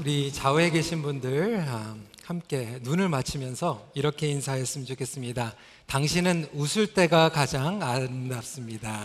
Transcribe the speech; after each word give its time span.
우리 0.00 0.32
좌우에 0.32 0.70
계신 0.70 1.02
분들 1.02 1.62
아, 1.68 1.94
함께 2.24 2.78
눈을 2.80 3.10
맞추면서 3.10 3.90
이렇게 3.92 4.28
인사했으면 4.28 4.86
좋겠습니다. 4.86 5.54
당신은 5.84 6.48
웃을 6.54 6.86
때가 6.94 7.28
가장 7.28 7.82
아름답습니다. 7.82 9.04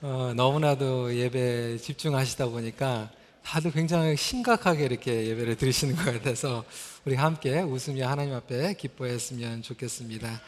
어, 0.00 0.32
너무나도 0.34 1.14
예배 1.14 1.76
집중하시다 1.76 2.46
보니까 2.46 3.10
다들 3.48 3.70
굉장히 3.70 4.14
심각하게 4.14 4.84
이렇게 4.84 5.26
예배를 5.28 5.56
드리시는 5.56 5.96
것 5.96 6.04
같아서 6.04 6.66
우리 7.06 7.14
함께 7.14 7.62
웃으며 7.62 8.06
하나님 8.06 8.34
앞에 8.34 8.74
기뻐했으면 8.74 9.62
좋겠습니다. 9.62 10.42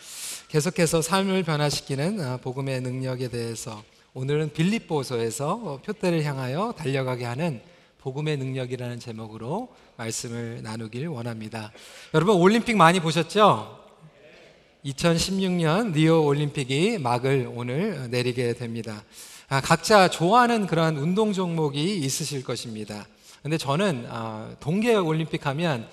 계속해서 0.48 1.00
삶을 1.00 1.44
변화시키는 1.44 2.20
어, 2.20 2.36
복음의 2.42 2.82
능력에 2.82 3.28
대해서 3.28 3.82
오늘은 4.12 4.52
빌립보서에서 4.52 5.80
표대를 5.82 6.24
향하여 6.24 6.74
달려가게 6.76 7.24
하는 7.24 7.62
복음의 8.00 8.36
능력이라는 8.36 9.00
제목으로 9.00 9.74
말씀을 9.96 10.60
나누길 10.62 11.08
원합니다. 11.08 11.72
여러분 12.12 12.36
올림픽 12.36 12.76
많이 12.76 13.00
보셨죠? 13.00 13.78
2016년 14.84 15.94
리오 15.94 16.22
올림픽이 16.22 16.98
막을 16.98 17.50
오늘 17.54 18.10
내리게 18.10 18.52
됩니다. 18.52 19.02
아, 19.52 19.60
각자 19.60 20.06
좋아하는 20.06 20.68
그러한 20.68 20.96
운동 20.96 21.32
종목이 21.32 21.96
있으실 21.96 22.44
것입니다. 22.44 23.08
근데 23.42 23.58
저는 23.58 24.06
아, 24.08 24.54
동계 24.60 24.94
올림픽 24.94 25.44
하면 25.44 25.88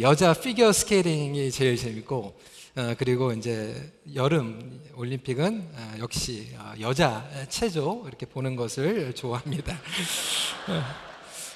여자 0.00 0.34
피겨 0.34 0.72
스케이팅이 0.72 1.52
제일 1.52 1.76
재밌고 1.76 2.36
어, 2.74 2.94
그리고 2.98 3.32
이제 3.32 3.92
여름 4.16 4.80
올림픽은 4.96 5.68
아, 5.76 5.94
역시 6.00 6.48
여자 6.80 7.24
체조 7.48 8.02
이렇게 8.08 8.26
보는 8.26 8.56
것을 8.56 9.12
좋아합니다. 9.14 9.78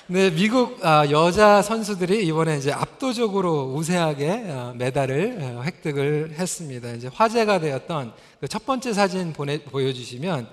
네, 0.07 0.31
미국 0.31 0.81
여자 1.11 1.63
선수들이 1.63 2.27
이번에 2.29 2.59
이제 2.59 2.71
압도적으로 2.71 3.73
우세하게 3.75 4.75
메달을 4.77 5.65
획득을 5.65 6.37
했습니다. 6.39 6.93
이제 6.93 7.11
화제가 7.13 7.59
되었던 7.59 8.13
그 8.41 8.47
첫 8.47 8.65
번째 8.65 8.93
사진 8.93 9.33
보내, 9.33 9.61
보여주시면 9.65 10.49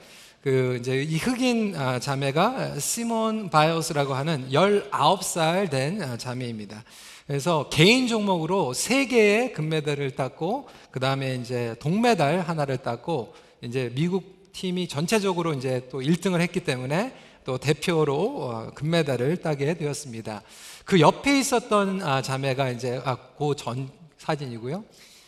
그 0.47 0.77
이제 0.79 1.03
이 1.03 1.17
흑인 1.17 1.75
아, 1.75 1.99
자매가 1.99 2.79
시몬 2.79 3.49
바일스라고 3.49 4.13
하는 4.13 4.49
19살 4.49 5.69
된 5.69 6.01
아, 6.01 6.15
자매입니다. 6.15 6.85
그래서 7.27 7.67
개인 7.67 8.07
종목으로 8.07 8.71
세 8.71 9.07
개의 9.07 9.51
금메달을 9.51 10.11
땄고 10.11 10.69
그 10.89 11.01
다음에 11.01 11.35
이제 11.35 11.75
동메달 11.81 12.39
하나를 12.39 12.77
땄고 12.77 13.33
이제 13.59 13.91
미국 13.93 14.53
팀이 14.53 14.87
전체적으로 14.87 15.53
이제 15.53 15.85
또 15.91 15.99
1등을 15.99 16.39
했기 16.39 16.61
때문에 16.61 17.13
또 17.43 17.57
대표로 17.57 18.15
어, 18.15 18.71
금메달을 18.73 19.41
따게 19.41 19.73
되었습니다. 19.73 20.43
그 20.85 21.01
옆에 21.01 21.37
있었던 21.39 22.01
아, 22.01 22.21
자매가 22.21 22.69
이제 22.69 23.01
그전 23.37 23.89
사진이고요. 24.17 24.85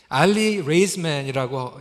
알리 0.08 0.64
레이즈맨이라고 0.66 1.74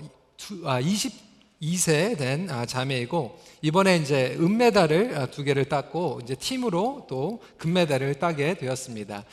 20 0.83 1.28
2세 1.63 2.17
된 2.17 2.49
아, 2.51 2.67
자매이고 2.67 3.39
이번에 3.63 3.97
이제 3.97 4.37
은메달을 4.39 5.19
아, 5.19 5.27
두 5.27 5.43
개를 5.43 5.65
땄고 5.65 6.21
이제 6.23 6.35
팀으로 6.35 7.07
또 7.09 7.41
금메달을 7.59 8.15
따게 8.15 8.55
되었습니다. 8.55 9.25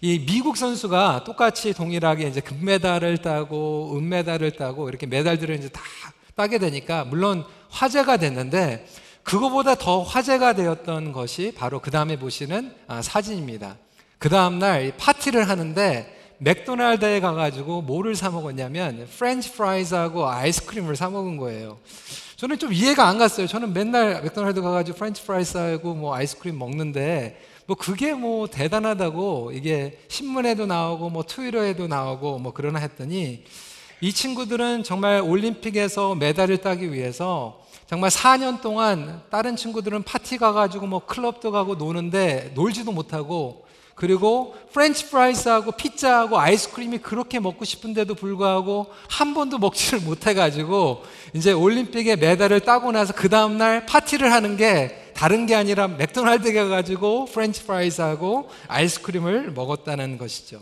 이 0.00 0.24
미국 0.26 0.56
선수가 0.56 1.24
똑같이 1.24 1.72
동일하게 1.72 2.28
이제 2.28 2.40
금메달을 2.40 3.18
따고 3.18 3.96
은메달을 3.96 4.52
따고 4.52 4.88
이렇게 4.88 5.06
메달들을 5.06 5.54
이제 5.56 5.68
다 5.68 5.82
따게 6.34 6.58
되니까 6.58 7.04
물론 7.04 7.44
화제가 7.70 8.16
됐는데 8.16 8.86
그거보다 9.24 9.74
더 9.74 10.02
화제가 10.02 10.54
되었던 10.54 11.12
것이 11.12 11.52
바로 11.56 11.80
그 11.80 11.90
다음에 11.90 12.18
보시는 12.18 12.72
아, 12.86 13.02
사진입니다. 13.02 13.76
그 14.18 14.28
다음날 14.28 14.92
파티를 14.96 15.48
하는데 15.48 16.17
맥도날드에 16.38 17.20
가가지고 17.20 17.82
뭐를 17.82 18.14
사 18.14 18.30
먹었냐면 18.30 19.08
French 19.16 19.52
fries하고 19.52 20.28
아이스크림을 20.28 20.94
사 20.94 21.10
먹은 21.10 21.36
거예요. 21.36 21.78
저는 22.36 22.58
좀 22.58 22.72
이해가 22.72 23.08
안 23.08 23.18
갔어요. 23.18 23.48
저는 23.48 23.72
맨날 23.72 24.22
맥도날드 24.22 24.62
가가지고 24.62 24.96
French 24.96 25.24
fries하고 25.24 25.94
뭐 25.94 26.14
아이스크림 26.14 26.56
먹는데 26.56 27.40
뭐 27.66 27.76
그게 27.76 28.14
뭐 28.14 28.46
대단하다고 28.46 29.50
이게 29.52 29.98
신문에도 30.08 30.66
나오고 30.66 31.10
뭐 31.10 31.24
트위터에도 31.24 31.88
나오고 31.88 32.38
뭐 32.38 32.52
그러나 32.54 32.78
했더니 32.78 33.44
이 34.00 34.12
친구들은 34.12 34.84
정말 34.84 35.20
올림픽에서 35.20 36.14
메달을 36.14 36.58
따기 36.58 36.92
위해서 36.92 37.60
정말 37.88 38.10
4년 38.10 38.60
동안 38.60 39.22
다른 39.28 39.56
친구들은 39.56 40.04
파티 40.04 40.38
가가지고 40.38 40.86
뭐 40.86 41.04
클럽도 41.04 41.50
가고 41.50 41.74
노는데 41.74 42.52
놀지도 42.54 42.92
못하고 42.92 43.66
그리고 43.98 44.54
French 44.72 45.10
fries하고 45.10 45.72
피자하고 45.72 46.38
아이스크림이 46.38 46.98
그렇게 46.98 47.40
먹고 47.40 47.64
싶은데도 47.64 48.14
불구하고 48.14 48.86
한 49.08 49.34
번도 49.34 49.58
먹지를 49.58 50.00
못해가지고 50.00 51.02
이제 51.34 51.50
올림픽에 51.50 52.14
메달을 52.14 52.60
따고 52.60 52.92
나서 52.92 53.12
그 53.12 53.28
다음날 53.28 53.86
파티를 53.86 54.32
하는 54.32 54.56
게 54.56 55.12
다른 55.14 55.46
게 55.46 55.56
아니라 55.56 55.88
맥도날드 55.88 56.52
가가지고 56.52 57.24
French 57.26 57.64
fries하고 57.64 58.48
아이스크림을 58.68 59.50
먹었다는 59.50 60.16
것이죠. 60.16 60.60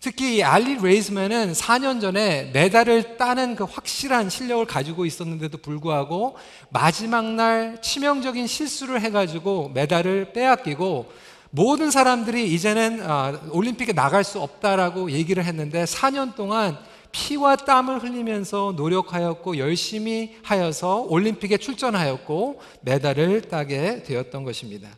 특히 0.00 0.36
이 0.36 0.42
알리 0.42 0.78
레이즈맨은 0.80 1.52
4년 1.52 2.00
전에 2.00 2.50
메달을 2.54 3.18
따는 3.18 3.56
그 3.56 3.64
확실한 3.64 4.30
실력을 4.30 4.64
가지고 4.64 5.04
있었는데도 5.04 5.58
불구하고 5.58 6.36
마지막 6.70 7.24
날 7.24 7.82
치명적인 7.82 8.46
실수를 8.46 9.00
해가지고 9.02 9.72
메달을 9.74 10.32
빼앗기고 10.32 11.27
모든 11.50 11.90
사람들이 11.90 12.52
이제는 12.52 13.00
아, 13.02 13.40
올림픽에 13.52 13.92
나갈 13.92 14.22
수 14.24 14.40
없다라고 14.40 15.10
얘기를 15.12 15.44
했는데 15.44 15.84
4년 15.84 16.34
동안 16.34 16.76
피와 17.10 17.56
땀을 17.56 18.02
흘리면서 18.02 18.74
노력하였고 18.76 19.56
열심히 19.56 20.36
하여서 20.42 21.06
올림픽에 21.08 21.56
출전하였고 21.56 22.60
메달을 22.82 23.42
따게 23.42 24.02
되었던 24.02 24.44
것입니다. 24.44 24.90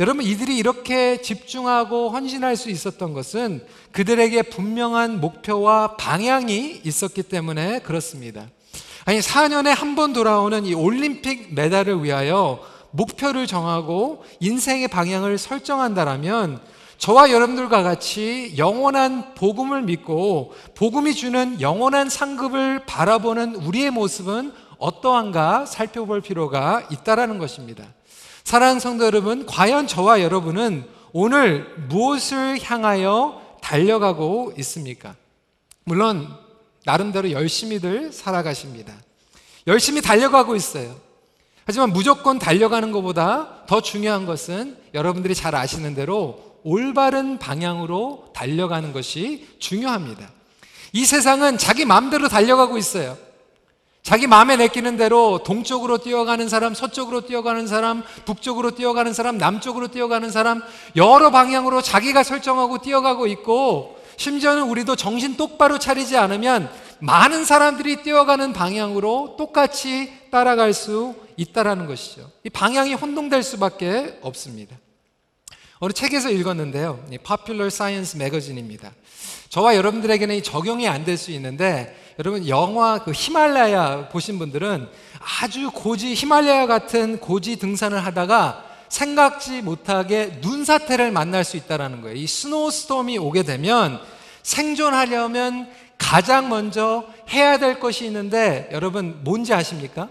여러분 0.00 0.24
이들이 0.24 0.56
이렇게 0.56 1.20
집중하고 1.20 2.08
헌신할 2.08 2.56
수 2.56 2.70
있었던 2.70 3.12
것은 3.12 3.62
그들에게 3.92 4.40
분명한 4.44 5.20
목표와 5.20 5.96
방향이 5.98 6.80
있었기 6.82 7.24
때문에 7.24 7.80
그렇습니다. 7.80 8.46
아니 9.04 9.18
4년에 9.18 9.74
한 9.74 9.94
번 9.96 10.14
돌아오는 10.14 10.64
이 10.64 10.72
올림픽 10.72 11.52
메달을 11.54 12.02
위하여 12.02 12.60
목표를 12.90 13.46
정하고 13.46 14.24
인생의 14.40 14.88
방향을 14.88 15.38
설정한다라면 15.38 16.60
저와 16.98 17.30
여러분들과 17.30 17.82
같이 17.82 18.54
영원한 18.58 19.34
복음을 19.34 19.82
믿고 19.82 20.52
복음이 20.74 21.14
주는 21.14 21.60
영원한 21.60 22.10
상급을 22.10 22.84
바라보는 22.84 23.54
우리의 23.54 23.90
모습은 23.90 24.52
어떠한가 24.78 25.64
살펴볼 25.66 26.20
필요가 26.20 26.86
있다라는 26.90 27.38
것입니다. 27.38 27.84
사랑하는 28.44 28.80
성도 28.80 29.06
여러분, 29.06 29.46
과연 29.46 29.86
저와 29.86 30.20
여러분은 30.20 30.84
오늘 31.12 31.66
무엇을 31.88 32.58
향하여 32.62 33.40
달려가고 33.62 34.52
있습니까? 34.58 35.14
물론 35.84 36.28
나름대로 36.84 37.30
열심히들 37.30 38.12
살아가십니다. 38.12 38.94
열심히 39.66 40.02
달려가고 40.02 40.54
있어요. 40.56 40.96
하지만 41.70 41.92
무조건 41.92 42.40
달려가는 42.40 42.90
것보다 42.90 43.64
더 43.68 43.80
중요한 43.80 44.26
것은 44.26 44.76
여러분들이 44.92 45.36
잘 45.36 45.54
아시는 45.54 45.94
대로 45.94 46.56
올바른 46.64 47.38
방향으로 47.38 48.32
달려가는 48.34 48.92
것이 48.92 49.46
중요합니다. 49.60 50.30
이 50.92 51.06
세상은 51.06 51.58
자기 51.58 51.84
마음대로 51.84 52.26
달려가고 52.26 52.76
있어요. 52.76 53.16
자기 54.02 54.26
마음에 54.26 54.56
내키는 54.56 54.96
대로 54.96 55.44
동쪽으로 55.44 55.98
뛰어가는 55.98 56.48
사람, 56.48 56.74
서쪽으로 56.74 57.20
뛰어가는 57.20 57.68
사람, 57.68 58.02
북쪽으로 58.24 58.72
뛰어가는 58.72 59.12
사람, 59.12 59.38
남쪽으로 59.38 59.92
뛰어가는 59.92 60.28
사람, 60.32 60.64
여러 60.96 61.30
방향으로 61.30 61.82
자기가 61.82 62.24
설정하고 62.24 62.78
뛰어가고 62.78 63.28
있고, 63.28 63.96
심지어는 64.16 64.64
우리도 64.64 64.96
정신 64.96 65.36
똑바로 65.36 65.78
차리지 65.78 66.16
않으면 66.16 66.68
많은 67.00 67.44
사람들이 67.44 68.02
뛰어가는 68.02 68.52
방향으로 68.52 69.36
똑같이 69.38 70.12
따라갈 70.30 70.72
수 70.72 71.14
있다라는 71.36 71.86
것이죠. 71.86 72.30
이 72.44 72.50
방향이 72.50 72.94
혼동될 72.94 73.42
수밖에 73.42 74.18
없습니다. 74.22 74.76
어느 75.78 75.92
책에서 75.92 76.30
읽었는데요. 76.30 77.04
Popular 77.26 77.68
Science 77.68 78.18
매거진입니다. 78.18 78.92
저와 79.48 79.74
여러분들에게는 79.76 80.36
이 80.36 80.42
적용이 80.42 80.86
안 80.88 81.04
될 81.04 81.16
수 81.16 81.30
있는데 81.32 81.96
여러분 82.18 82.46
영화 82.48 83.02
그 83.02 83.12
히말라야 83.12 84.10
보신 84.10 84.38
분들은 84.38 84.88
아주 85.42 85.70
고지 85.72 86.12
히말라야 86.14 86.66
같은 86.66 87.18
고지 87.18 87.56
등산을 87.56 88.04
하다가 88.04 88.66
생각지 88.90 89.62
못하게 89.62 90.38
눈사태를 90.42 91.12
만날 91.12 91.44
수 91.44 91.56
있다라는 91.56 92.02
거예요. 92.02 92.16
이 92.16 92.26
스노우스톰이 92.26 93.16
오게 93.16 93.44
되면 93.44 94.00
생존하려면 94.42 95.70
가장 96.10 96.48
먼저 96.48 97.08
해야 97.28 97.56
될 97.56 97.78
것이 97.78 98.04
있는데 98.04 98.68
여러분 98.72 99.22
뭔지 99.22 99.54
아십니까? 99.54 100.10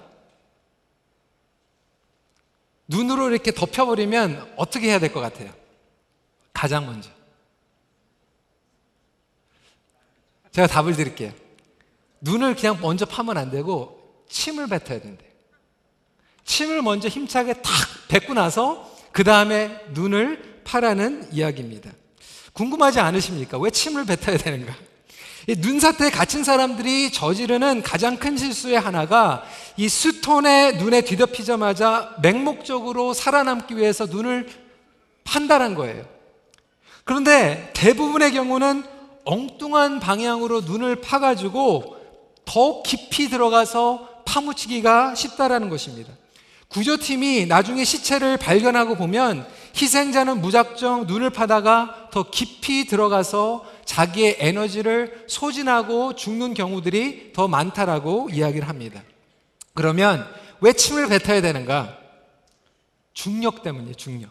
눈으로 2.88 3.30
이렇게 3.30 3.52
덮여버리면 3.52 4.54
어떻게 4.56 4.88
해야 4.88 5.00
될 5.00 5.12
것 5.12 5.20
같아요? 5.20 5.52
가장 6.54 6.86
먼저. 6.86 7.10
제가 10.54 10.68
답을 10.68 10.96
드릴게요. 10.96 11.34
눈을 12.22 12.56
그냥 12.56 12.80
먼저 12.80 13.06
파면 13.06 13.36
안 13.36 13.52
되고 13.52 14.24
침을 14.30 14.68
뱉어야 14.68 15.02
된대. 15.02 15.26
침을 16.46 16.82
먼저 16.82 17.10
힘차게 17.10 17.56
탁 17.56 17.74
뱉고 18.08 18.36
나서 18.36 18.90
그 19.12 19.26
다음에 19.26 19.84
눈을 19.90 20.62
파라는 20.64 21.34
이야기입니다. 21.34 21.92
궁금하지 22.54 23.02
않으십니까? 23.02 23.58
왜 23.60 23.70
침을 23.70 24.06
뱉어야 24.06 24.38
되는가? 24.38 24.89
눈사태에 25.58 26.10
갇힌 26.10 26.44
사람들이 26.44 27.12
저지르는 27.12 27.82
가장 27.82 28.18
큰 28.18 28.38
실수의 28.38 28.80
하나가 28.80 29.44
이 29.78 29.90
수톤의 29.90 30.78
눈에 30.78 31.02
뒤덮이자마자 31.02 32.16
맹목적으로 32.22 33.14
살아남기 33.14 33.78
위해서 33.78 34.06
눈을 34.06 34.50
판다는 35.24 35.76
거예요. 35.76 36.06
그런데 37.04 37.72
대부분의 37.74 38.34
경우는 38.34 38.84
엉뚱한 39.26 40.00
방향으로 40.00 40.62
눈을 40.62 41.02
파가지고 41.02 41.98
더 42.46 42.84
깊이 42.84 43.30
들어가서 43.30 44.24
파묻히기가 44.26 45.16
쉽다라는 45.16 45.70
것입니다. 45.70 46.14
구조팀이 46.68 47.48
나중에 47.48 47.84
시체를 47.84 48.38
발견하고 48.38 48.96
보면 48.96 49.48
희생자는 49.76 50.42
무작정 50.42 51.08
눈을 51.08 51.32
파다가 51.32 52.10
더 52.12 52.30
깊이 52.30 52.86
들어가서 52.86 53.66
자기의 53.90 54.36
에너지를 54.38 55.26
소진하고 55.26 56.14
죽는 56.14 56.54
경우들이 56.54 57.34
더 57.34 57.48
많다라고 57.48 58.30
이야기를 58.32 58.70
합니다. 58.70 59.02
그러면 59.74 60.28
왜 60.62 60.74
침을 60.74 61.08
뱉어야 61.08 61.42
되는가? 61.42 61.98
중력 63.16 63.64
때문이에요, 63.64 63.96
중력. 63.96 64.30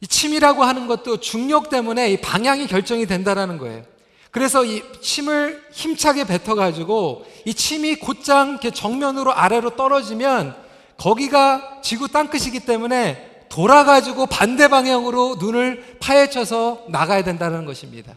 이 0.00 0.06
침이라고 0.06 0.64
하는 0.64 0.86
것도 0.86 1.20
중력 1.20 1.68
때문에 1.68 2.10
이 2.10 2.16
방향이 2.22 2.68
결정이 2.68 3.04
된다라는 3.04 3.58
거예요. 3.58 3.84
그래서 4.30 4.64
이 4.64 4.82
침을 5.02 5.62
힘차게 5.70 6.24
뱉어가지고 6.24 7.26
이 7.44 7.52
침이 7.52 7.96
곧장 7.96 8.52
이렇게 8.52 8.70
정면으로 8.70 9.34
아래로 9.34 9.76
떨어지면 9.76 10.56
거기가 10.96 11.82
지구 11.82 12.08
땅끝이기 12.08 12.60
때문에 12.60 13.31
돌아가지고 13.52 14.26
반대 14.26 14.68
방향으로 14.68 15.36
눈을 15.38 15.98
파헤쳐서 16.00 16.86
나가야 16.88 17.22
된다는 17.22 17.66
것입니다. 17.66 18.14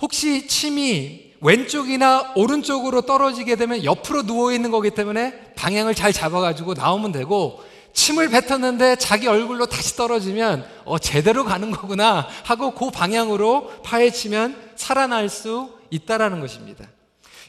혹시 0.00 0.48
침이 0.48 1.34
왼쪽이나 1.40 2.32
오른쪽으로 2.34 3.02
떨어지게 3.02 3.54
되면 3.54 3.84
옆으로 3.84 4.24
누워 4.24 4.50
있는 4.50 4.72
거기 4.72 4.90
때문에 4.90 5.52
방향을 5.54 5.94
잘 5.94 6.12
잡아가지고 6.12 6.74
나오면 6.74 7.12
되고 7.12 7.62
침을 7.92 8.28
뱉었는데 8.28 8.96
자기 8.96 9.28
얼굴로 9.28 9.66
다시 9.66 9.94
떨어지면 9.94 10.66
어 10.84 10.98
제대로 10.98 11.44
가는 11.44 11.70
거구나 11.70 12.26
하고 12.42 12.74
그 12.74 12.90
방향으로 12.90 13.70
파헤치면 13.84 14.72
살아날 14.74 15.28
수 15.28 15.70
있다라는 15.90 16.40
것입니다. 16.40 16.88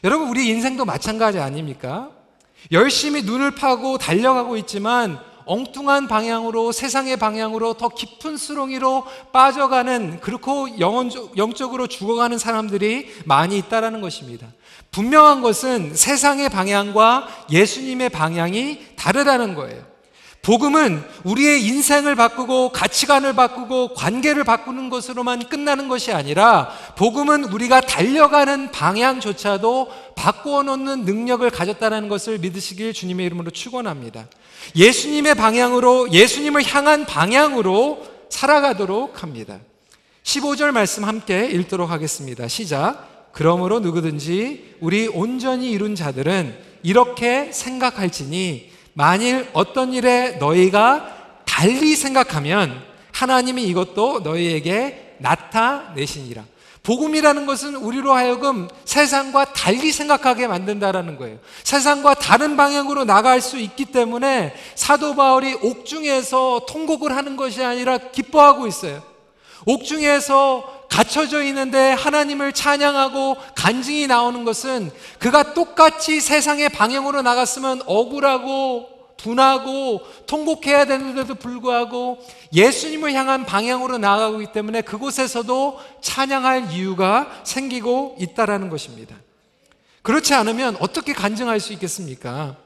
여러분 0.04 0.28
우리 0.28 0.46
인생도 0.46 0.84
마찬가지 0.84 1.40
아닙니까? 1.40 2.10
열심히 2.70 3.22
눈을 3.22 3.56
파고 3.56 3.98
달려가고 3.98 4.56
있지만 4.58 5.18
엉뚱한 5.46 6.08
방향으로 6.08 6.72
세상의 6.72 7.16
방향으로 7.16 7.74
더 7.74 7.88
깊은 7.88 8.36
수렁이로 8.36 9.04
빠져가는 9.32 10.20
그렇고 10.20 10.78
영혼적, 10.78 11.38
영적으로 11.38 11.86
죽어가는 11.86 12.36
사람들이 12.36 13.08
많이 13.24 13.56
있다라는 13.58 14.00
것입니다. 14.00 14.48
분명한 14.90 15.42
것은 15.42 15.94
세상의 15.94 16.48
방향과 16.48 17.28
예수님의 17.50 18.10
방향이 18.10 18.80
다르다는 18.96 19.54
거예요. 19.54 19.95
복음은 20.46 21.02
우리의 21.24 21.64
인생을 21.64 22.14
바꾸고 22.14 22.68
가치관을 22.68 23.32
바꾸고 23.32 23.94
관계를 23.94 24.44
바꾸는 24.44 24.90
것으로만 24.90 25.48
끝나는 25.48 25.88
것이 25.88 26.12
아니라 26.12 26.70
복음은 26.94 27.42
우리가 27.52 27.80
달려가는 27.80 28.70
방향조차도 28.70 29.90
바꾸어 30.14 30.62
놓는 30.62 31.04
능력을 31.04 31.50
가졌다는 31.50 32.08
것을 32.08 32.38
믿으시길 32.38 32.92
주님의 32.92 33.26
이름으로 33.26 33.50
축원합니다. 33.50 34.28
예수님의 34.76 35.34
방향으로 35.34 36.12
예수님을 36.12 36.64
향한 36.64 37.06
방향으로 37.06 38.06
살아가도록 38.28 39.24
합니다. 39.24 39.58
15절 40.22 40.70
말씀 40.70 41.04
함께 41.04 41.46
읽도록 41.46 41.90
하겠습니다. 41.90 42.46
시작. 42.46 43.32
그러므로 43.32 43.80
누구든지 43.80 44.76
우리 44.78 45.08
온전히 45.08 45.72
이룬 45.72 45.96
자들은 45.96 46.56
이렇게 46.84 47.50
생각할지니 47.50 48.75
만일 48.96 49.46
어떤 49.52 49.92
일에 49.92 50.38
너희가 50.38 51.14
달리 51.44 51.94
생각하면 51.94 52.82
하나님이 53.12 53.64
이것도 53.64 54.20
너희에게 54.20 55.16
나타내시니라. 55.18 56.42
복음이라는 56.82 57.44
것은 57.44 57.74
우리로 57.74 58.14
하여금 58.14 58.68
세상과 58.86 59.52
달리 59.52 59.92
생각하게 59.92 60.46
만든다라는 60.46 61.18
거예요. 61.18 61.38
세상과 61.62 62.14
다른 62.14 62.56
방향으로 62.56 63.04
나갈 63.04 63.42
수 63.42 63.58
있기 63.58 63.84
때문에 63.86 64.54
사도 64.74 65.14
바울이 65.14 65.58
옥중에서 65.60 66.62
통곡을 66.66 67.14
하는 67.14 67.36
것이 67.36 67.62
아니라 67.62 67.98
기뻐하고 67.98 68.66
있어요. 68.66 69.02
옥중에서 69.66 70.86
갇혀져 70.88 71.42
있는데 71.42 71.92
하나님을 71.92 72.52
찬양하고 72.52 73.36
간증이 73.54 74.06
나오는 74.06 74.44
것은 74.44 74.90
그가 75.18 75.52
똑같이 75.54 76.20
세상의 76.20 76.70
방향으로 76.70 77.22
나갔으면 77.22 77.82
억울하고 77.84 78.96
분하고 79.16 80.00
통곡해야 80.26 80.84
되는데도 80.84 81.34
불구하고 81.34 82.18
예수님을 82.54 83.12
향한 83.14 83.44
방향으로 83.44 83.98
나아가고 83.98 84.40
있기 84.42 84.52
때문에 84.52 84.82
그곳에서도 84.82 85.80
찬양할 86.00 86.72
이유가 86.72 87.40
생기고 87.44 88.16
있다라는 88.20 88.68
것입니다. 88.68 89.16
그렇지 90.02 90.34
않으면 90.34 90.76
어떻게 90.80 91.12
간증할 91.12 91.58
수 91.58 91.72
있겠습니까? 91.72 92.56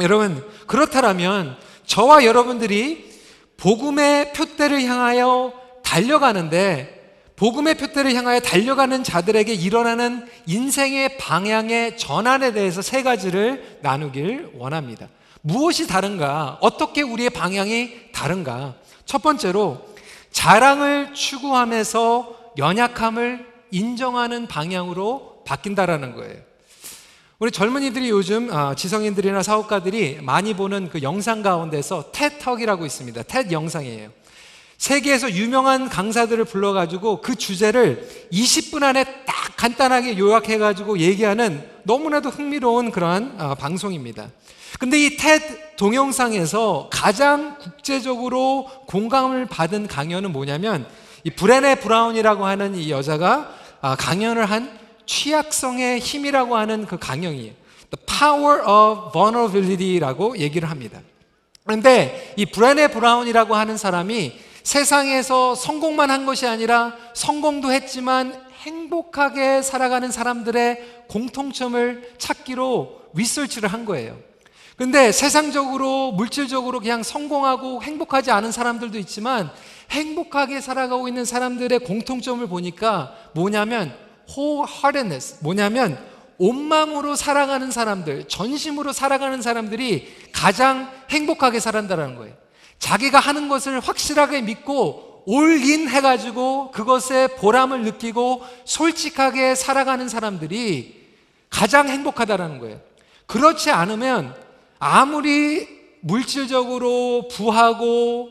여러분, 0.00 0.46
그렇다면 0.66 1.56
저와 1.86 2.24
여러분들이 2.24 3.10
복음의 3.56 4.32
표대를 4.34 4.82
향하여 4.82 5.63
달려가는데 5.84 7.02
복음의 7.36 7.76
표대를 7.76 8.14
향하여 8.14 8.40
달려가는 8.40 9.02
자들에게 9.04 9.52
일어나는 9.54 10.26
인생의 10.46 11.18
방향의 11.18 11.96
전환에 11.96 12.52
대해서 12.52 12.80
세 12.82 13.02
가지를 13.02 13.78
나누길 13.82 14.52
원합니다. 14.54 15.08
무엇이 15.40 15.86
다른가? 15.86 16.58
어떻게 16.60 17.02
우리의 17.02 17.30
방향이 17.30 18.12
다른가? 18.12 18.74
첫 19.04 19.22
번째로 19.22 19.84
자랑을 20.30 21.12
추구하면서 21.12 22.52
연약함을 22.56 23.46
인정하는 23.70 24.46
방향으로 24.46 25.42
바뀐다라는 25.44 26.14
거예요. 26.14 26.36
우리 27.40 27.50
젊은이들이 27.50 28.10
요즘 28.10 28.48
아, 28.52 28.74
지성인들이나 28.74 29.42
사업가들이 29.42 30.20
많이 30.22 30.54
보는 30.54 30.88
그 30.88 31.02
영상 31.02 31.42
가운데서 31.42 32.12
테턱이라고 32.12 32.86
있습니다. 32.86 33.22
텟 33.22 33.50
영상이에요. 33.50 34.10
세계에서 34.78 35.30
유명한 35.32 35.88
강사들을 35.88 36.44
불러가지고 36.44 37.20
그 37.20 37.34
주제를 37.34 38.08
20분 38.32 38.82
안에 38.82 39.04
딱 39.24 39.56
간단하게 39.56 40.18
요약해가지고 40.18 40.98
얘기하는 40.98 41.66
너무나도 41.84 42.30
흥미로운 42.30 42.90
그러한 42.90 43.34
아, 43.38 43.54
방송입니다. 43.54 44.28
근데 44.78 44.98
이 45.04 45.16
TED 45.16 45.44
동영상에서 45.76 46.88
가장 46.90 47.56
국제적으로 47.58 48.68
공감을 48.86 49.46
받은 49.46 49.86
강연은 49.86 50.32
뭐냐면 50.32 50.86
이 51.22 51.30
브레네 51.30 51.76
브라운이라고 51.76 52.44
하는 52.44 52.74
이 52.74 52.90
여자가 52.90 53.54
아, 53.80 53.96
강연을 53.96 54.46
한 54.46 54.78
취약성의 55.06 56.00
힘이라고 56.00 56.56
하는 56.56 56.86
그 56.86 56.98
강연이에요. 56.98 57.52
The 57.90 58.06
Power 58.06 58.62
of 58.62 59.12
Vulnerability라고 59.12 60.38
얘기를 60.38 60.70
합니다. 60.70 61.00
그런데 61.64 62.34
이 62.36 62.44
브레네 62.46 62.88
브라운이라고 62.88 63.54
하는 63.54 63.76
사람이 63.76 64.32
세상에서 64.64 65.54
성공만 65.54 66.10
한 66.10 66.26
것이 66.26 66.46
아니라 66.46 66.94
성공도 67.12 67.70
했지만 67.70 68.34
행복하게 68.62 69.62
살아가는 69.62 70.10
사람들의 70.10 71.04
공통점을 71.08 72.14
찾기로 72.18 73.02
리서치를 73.14 73.68
한 73.68 73.84
거예요. 73.84 74.18
근데 74.76 75.12
세상적으로 75.12 76.10
물질적으로 76.12 76.80
그냥 76.80 77.04
성공하고 77.04 77.82
행복하지 77.82 78.32
않은 78.32 78.50
사람들도 78.50 78.98
있지만 78.98 79.50
행복하게 79.90 80.60
살아가고 80.60 81.06
있는 81.06 81.24
사람들의 81.24 81.78
공통점을 81.80 82.44
보니까 82.48 83.14
뭐냐면 83.34 83.94
wholeheartedness 84.28 85.38
뭐냐면 85.42 85.96
온 86.38 86.60
마음으로 86.64 87.14
살아가는 87.14 87.70
사람들, 87.70 88.26
전심으로 88.26 88.92
살아가는 88.92 89.40
사람들이 89.40 90.08
가장 90.32 90.90
행복하게 91.10 91.60
살아간다는 91.60 92.16
거예요. 92.16 92.43
자기가 92.84 93.18
하는 93.18 93.48
것을 93.48 93.80
확실하게 93.80 94.42
믿고 94.42 95.22
올인 95.24 95.88
해가지고 95.88 96.70
그것에 96.70 97.28
보람을 97.28 97.80
느끼고 97.80 98.42
솔직하게 98.66 99.54
살아가는 99.54 100.06
사람들이 100.06 101.02
가장 101.48 101.88
행복하다라는 101.88 102.58
거예요. 102.58 102.80
그렇지 103.24 103.70
않으면 103.70 104.36
아무리 104.78 105.66
물질적으로 106.02 107.28
부하고 107.28 108.28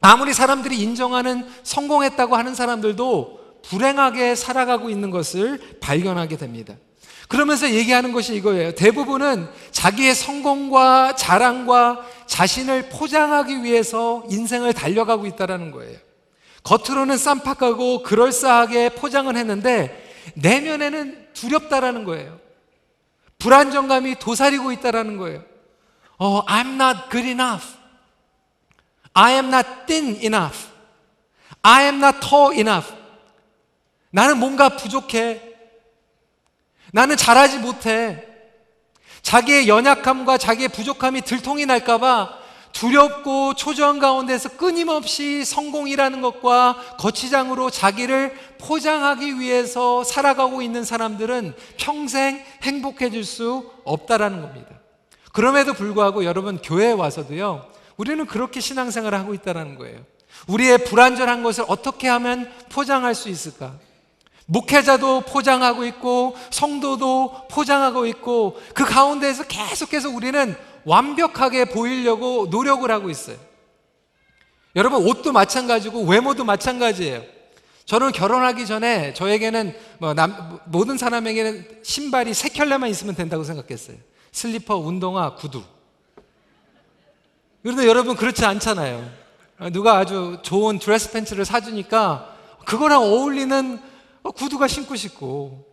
아무리 0.00 0.32
사람들이 0.32 0.78
인정하는 0.80 1.44
성공했다고 1.64 2.36
하는 2.36 2.54
사람들도 2.54 3.40
불행하게 3.64 4.36
살아가고 4.36 4.90
있는 4.90 5.10
것을 5.10 5.60
발견하게 5.80 6.36
됩니다. 6.36 6.74
그러면서 7.32 7.70
얘기하는 7.70 8.12
것이 8.12 8.34
이거예요. 8.34 8.74
대부분은 8.74 9.48
자기의 9.70 10.14
성공과 10.14 11.16
자랑과 11.16 12.04
자신을 12.26 12.90
포장하기 12.90 13.64
위해서 13.64 14.22
인생을 14.28 14.74
달려가고 14.74 15.24
있다는 15.24 15.70
거예요. 15.70 15.98
겉으로는 16.62 17.16
쌈박하고 17.16 18.02
그럴싸하게 18.02 18.90
포장을 18.90 19.34
했는데 19.34 20.12
내면에는 20.34 21.28
두렵다라는 21.32 22.04
거예요. 22.04 22.38
불안정감이 23.38 24.16
도사리고 24.18 24.70
있다라는 24.70 25.16
거예요. 25.16 25.42
Oh, 26.18 26.46
I'm 26.46 26.74
not 26.74 27.08
good 27.10 27.26
enough. 27.26 27.78
I 29.14 29.32
am 29.32 29.46
not 29.46 29.66
thin 29.86 30.16
enough. 30.16 30.68
I 31.62 31.84
am 31.84 31.96
not 31.96 32.18
tall 32.20 32.52
enough. 32.52 32.92
나는 34.10 34.36
뭔가 34.38 34.76
부족해. 34.76 35.51
나는 36.92 37.16
잘하지 37.16 37.58
못해. 37.58 38.24
자기의 39.22 39.68
연약함과 39.68 40.38
자기의 40.38 40.68
부족함이 40.68 41.22
들통이 41.22 41.66
날까봐 41.66 42.42
두렵고 42.72 43.54
초조한 43.54 43.98
가운데서 43.98 44.50
끊임없이 44.56 45.44
성공이라는 45.44 46.20
것과 46.20 46.96
거치장으로 46.98 47.70
자기를 47.70 48.34
포장하기 48.58 49.38
위해서 49.38 50.04
살아가고 50.04 50.62
있는 50.62 50.84
사람들은 50.84 51.54
평생 51.76 52.42
행복해질 52.62 53.24
수 53.24 53.70
없다라는 53.84 54.40
겁니다. 54.40 54.80
그럼에도 55.32 55.72
불구하고 55.74 56.24
여러분 56.24 56.58
교회에 56.58 56.92
와서도요, 56.92 57.66
우리는 57.96 58.26
그렇게 58.26 58.60
신앙생활을 58.60 59.18
하고 59.18 59.34
있다는 59.34 59.76
거예요. 59.76 60.00
우리의 60.46 60.84
불완전한 60.84 61.42
것을 61.42 61.64
어떻게 61.68 62.08
하면 62.08 62.50
포장할 62.70 63.14
수 63.14 63.28
있을까? 63.28 63.74
목회자도 64.52 65.22
포장하고 65.22 65.86
있고 65.86 66.36
성도도 66.50 67.48
포장하고 67.50 68.04
있고 68.06 68.60
그 68.74 68.84
가운데에서 68.84 69.44
계속해서 69.44 70.10
우리는 70.10 70.54
완벽하게 70.84 71.64
보이려고 71.66 72.48
노력을 72.50 72.88
하고 72.90 73.08
있어요. 73.08 73.36
여러분 74.76 75.06
옷도 75.06 75.32
마찬가지고 75.32 76.02
외모도 76.02 76.44
마찬가지예요. 76.44 77.22
저는 77.86 78.12
결혼하기 78.12 78.66
전에 78.66 79.14
저에게는 79.14 79.74
뭐 79.98 80.12
남, 80.12 80.58
모든 80.66 80.98
사람에게는 80.98 81.80
신발이 81.82 82.34
세 82.34 82.50
켤레만 82.50 82.90
있으면 82.90 83.14
된다고 83.14 83.44
생각했어요. 83.44 83.96
슬리퍼, 84.32 84.76
운동화, 84.76 85.34
구두. 85.34 85.62
그런데 87.62 87.86
여러분 87.86 88.16
그렇지 88.16 88.44
않잖아요. 88.44 89.08
누가 89.72 89.96
아주 89.98 90.38
좋은 90.42 90.78
드레스 90.78 91.10
팬츠를 91.10 91.44
사주니까 91.44 92.36
그거랑 92.66 93.02
어울리는 93.02 93.91
구두가 94.30 94.68
신고 94.68 94.94
싶고. 94.96 95.66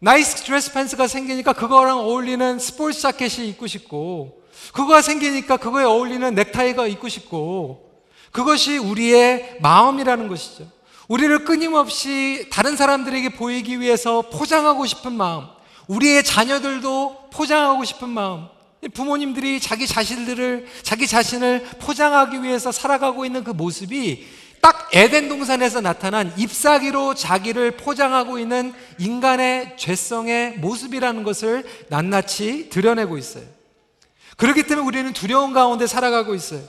nice 0.00 0.44
dress 0.44 0.72
pants가 0.72 1.08
생기니까 1.08 1.52
그거랑 1.52 1.98
어울리는 1.98 2.58
스포츠 2.58 3.00
자켓이 3.00 3.48
입고 3.48 3.66
싶고. 3.66 4.42
그거가 4.72 5.02
생기니까 5.02 5.56
그거에 5.56 5.84
어울리는 5.84 6.34
넥타이가 6.34 6.86
입고 6.86 7.08
싶고. 7.08 7.88
그것이 8.30 8.78
우리의 8.78 9.58
마음이라는 9.60 10.28
것이죠. 10.28 10.68
우리를 11.08 11.44
끊임없이 11.44 12.48
다른 12.52 12.76
사람들에게 12.76 13.30
보이기 13.30 13.80
위해서 13.80 14.22
포장하고 14.22 14.84
싶은 14.84 15.12
마음, 15.14 15.46
우리의 15.86 16.22
자녀들도 16.22 17.30
포장하고 17.32 17.84
싶은 17.84 18.10
마음, 18.10 18.46
부모님들이 18.92 19.58
자기 19.58 19.86
자신들을, 19.86 20.66
자기 20.82 21.06
자신을 21.06 21.64
포장하기 21.80 22.42
위해서 22.42 22.70
살아가고 22.70 23.24
있는 23.24 23.42
그 23.42 23.50
모습이 23.50 24.26
딱 24.60 24.88
에덴 24.92 25.28
동산에서 25.28 25.80
나타난 25.80 26.32
잎사귀로 26.36 27.14
자기를 27.14 27.72
포장하고 27.72 28.38
있는 28.38 28.72
인간의 28.98 29.76
죄성의 29.76 30.58
모습이라는 30.58 31.22
것을 31.22 31.64
낱낱이 31.88 32.68
드러내고 32.70 33.18
있어요. 33.18 33.44
그렇기 34.36 34.64
때문에 34.64 34.86
우리는 34.86 35.12
두려운 35.12 35.52
가운데 35.52 35.86
살아가고 35.86 36.34
있어요. 36.34 36.62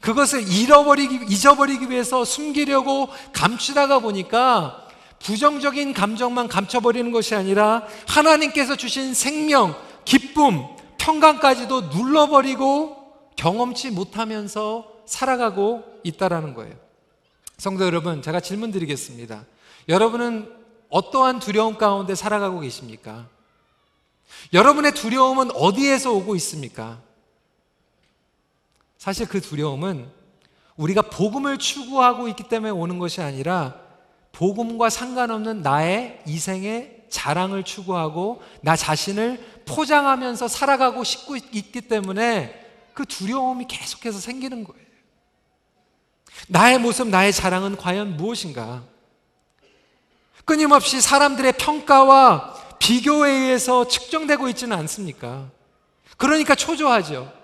그것을 0.00 0.50
잃어버리기, 0.50 1.26
잊어버리기 1.28 1.90
위해서 1.90 2.24
숨기려고 2.24 3.08
감추다가 3.32 3.98
보니까 3.98 4.86
부정적인 5.22 5.92
감정만 5.92 6.48
감춰버리는 6.48 7.10
것이 7.12 7.34
아니라 7.34 7.86
하나님께서 8.08 8.76
주신 8.76 9.12
생명, 9.12 9.76
기쁨, 10.04 10.64
평강까지도 10.96 11.82
눌러버리고 11.94 12.96
경험치 13.36 13.90
못하면서 13.90 14.86
살아가고 15.06 15.84
있다라는 16.02 16.54
거예요. 16.54 16.89
성도 17.60 17.84
여러분, 17.84 18.22
제가 18.22 18.40
질문 18.40 18.70
드리겠습니다. 18.70 19.44
여러분은 19.86 20.50
어떠한 20.88 21.40
두려움 21.40 21.76
가운데 21.76 22.14
살아가고 22.14 22.60
계십니까? 22.60 23.28
여러분의 24.54 24.92
두려움은 24.92 25.50
어디에서 25.50 26.10
오고 26.10 26.36
있습니까? 26.36 27.02
사실 28.96 29.28
그 29.28 29.42
두려움은 29.42 30.08
우리가 30.76 31.02
복음을 31.02 31.58
추구하고 31.58 32.28
있기 32.28 32.44
때문에 32.44 32.70
오는 32.70 32.98
것이 32.98 33.20
아니라 33.20 33.78
복음과 34.32 34.88
상관없는 34.88 35.60
나의 35.60 36.22
이생의 36.26 37.08
자랑을 37.10 37.62
추구하고 37.64 38.40
나 38.62 38.74
자신을 38.74 39.64
포장하면서 39.66 40.48
살아가고 40.48 41.04
싶고 41.04 41.36
있기 41.36 41.82
때문에 41.82 42.58
그 42.94 43.04
두려움이 43.04 43.66
계속해서 43.68 44.18
생기는 44.18 44.64
거예요. 44.64 44.89
나의 46.48 46.78
모습, 46.78 47.08
나의 47.08 47.32
자랑은 47.32 47.76
과연 47.76 48.16
무엇인가? 48.16 48.82
끊임없이 50.44 51.00
사람들의 51.00 51.52
평가와 51.52 52.54
비교에 52.78 53.30
의해서 53.30 53.86
측정되고 53.86 54.48
있지는 54.48 54.76
않습니까? 54.78 55.46
그러니까 56.16 56.54
초조하죠. 56.54 57.40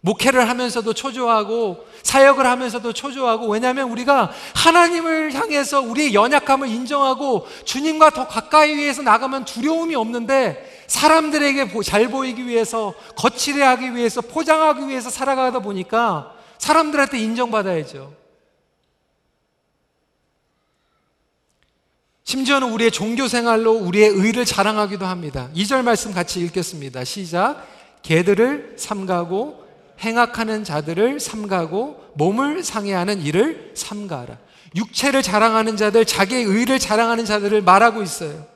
목회를 0.00 0.46
하면서도 0.50 0.92
초조하고 0.92 1.86
사역을 2.02 2.44
하면서도 2.44 2.92
초조하고 2.92 3.48
왜냐하면 3.48 3.90
우리가 3.90 4.32
하나님을 4.54 5.32
향해서 5.32 5.80
우리의 5.80 6.12
연약함을 6.12 6.68
인정하고 6.68 7.46
주님과 7.64 8.10
더 8.10 8.28
가까이 8.28 8.76
위해서 8.76 9.00
나가면 9.00 9.46
두려움이 9.46 9.94
없는데 9.94 10.84
사람들에게 10.88 11.70
잘 11.82 12.08
보이기 12.08 12.46
위해서 12.46 12.92
거칠게 13.16 13.62
하기 13.62 13.94
위해서 13.94 14.20
포장하기 14.20 14.88
위해서 14.88 15.08
살아가다 15.08 15.60
보니까 15.60 16.33
사람들한테 16.64 17.18
인정받아야죠. 17.18 18.14
심지어는 22.24 22.72
우리의 22.72 22.90
종교 22.90 23.28
생활로 23.28 23.72
우리의 23.74 24.08
의를 24.08 24.46
자랑하기도 24.46 25.04
합니다. 25.04 25.50
2절 25.54 25.82
말씀 25.82 26.14
같이 26.14 26.40
읽겠습니다. 26.40 27.04
시작. 27.04 27.68
개들을 28.02 28.76
삼가고 28.78 29.62
행악하는 30.00 30.64
자들을 30.64 31.20
삼가고 31.20 32.12
몸을 32.14 32.62
상해하는 32.62 33.20
일을 33.20 33.72
삼가라. 33.74 34.38
육체를 34.74 35.22
자랑하는 35.22 35.76
자들, 35.76 36.06
자기의 36.06 36.44
의를 36.44 36.78
자랑하는 36.78 37.26
자들을 37.26 37.60
말하고 37.60 38.02
있어요. 38.02 38.46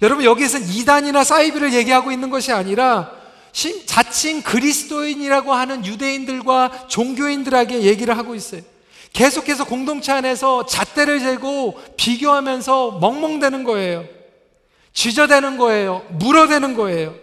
여러분 0.00 0.24
여기에서는 0.24 0.66
이단이나 0.66 1.24
사이비를 1.24 1.74
얘기하고 1.74 2.10
있는 2.10 2.30
것이 2.30 2.52
아니라 2.52 3.21
자칭 3.86 4.42
그리스도인이라고 4.42 5.52
하는 5.52 5.84
유대인들과 5.84 6.86
종교인들에게 6.88 7.82
얘기를 7.82 8.16
하고 8.16 8.34
있어요. 8.34 8.62
계속해서 9.12 9.64
공동체 9.64 10.10
안에서 10.12 10.64
잣대를 10.66 11.20
재고 11.20 11.78
비교하면서 11.96 12.98
멍멍대는 13.00 13.64
거예요. 13.64 14.04
쥐저대는 14.94 15.58
거예요. 15.58 16.02
물어대는 16.10 16.74
거예요. 16.74 17.14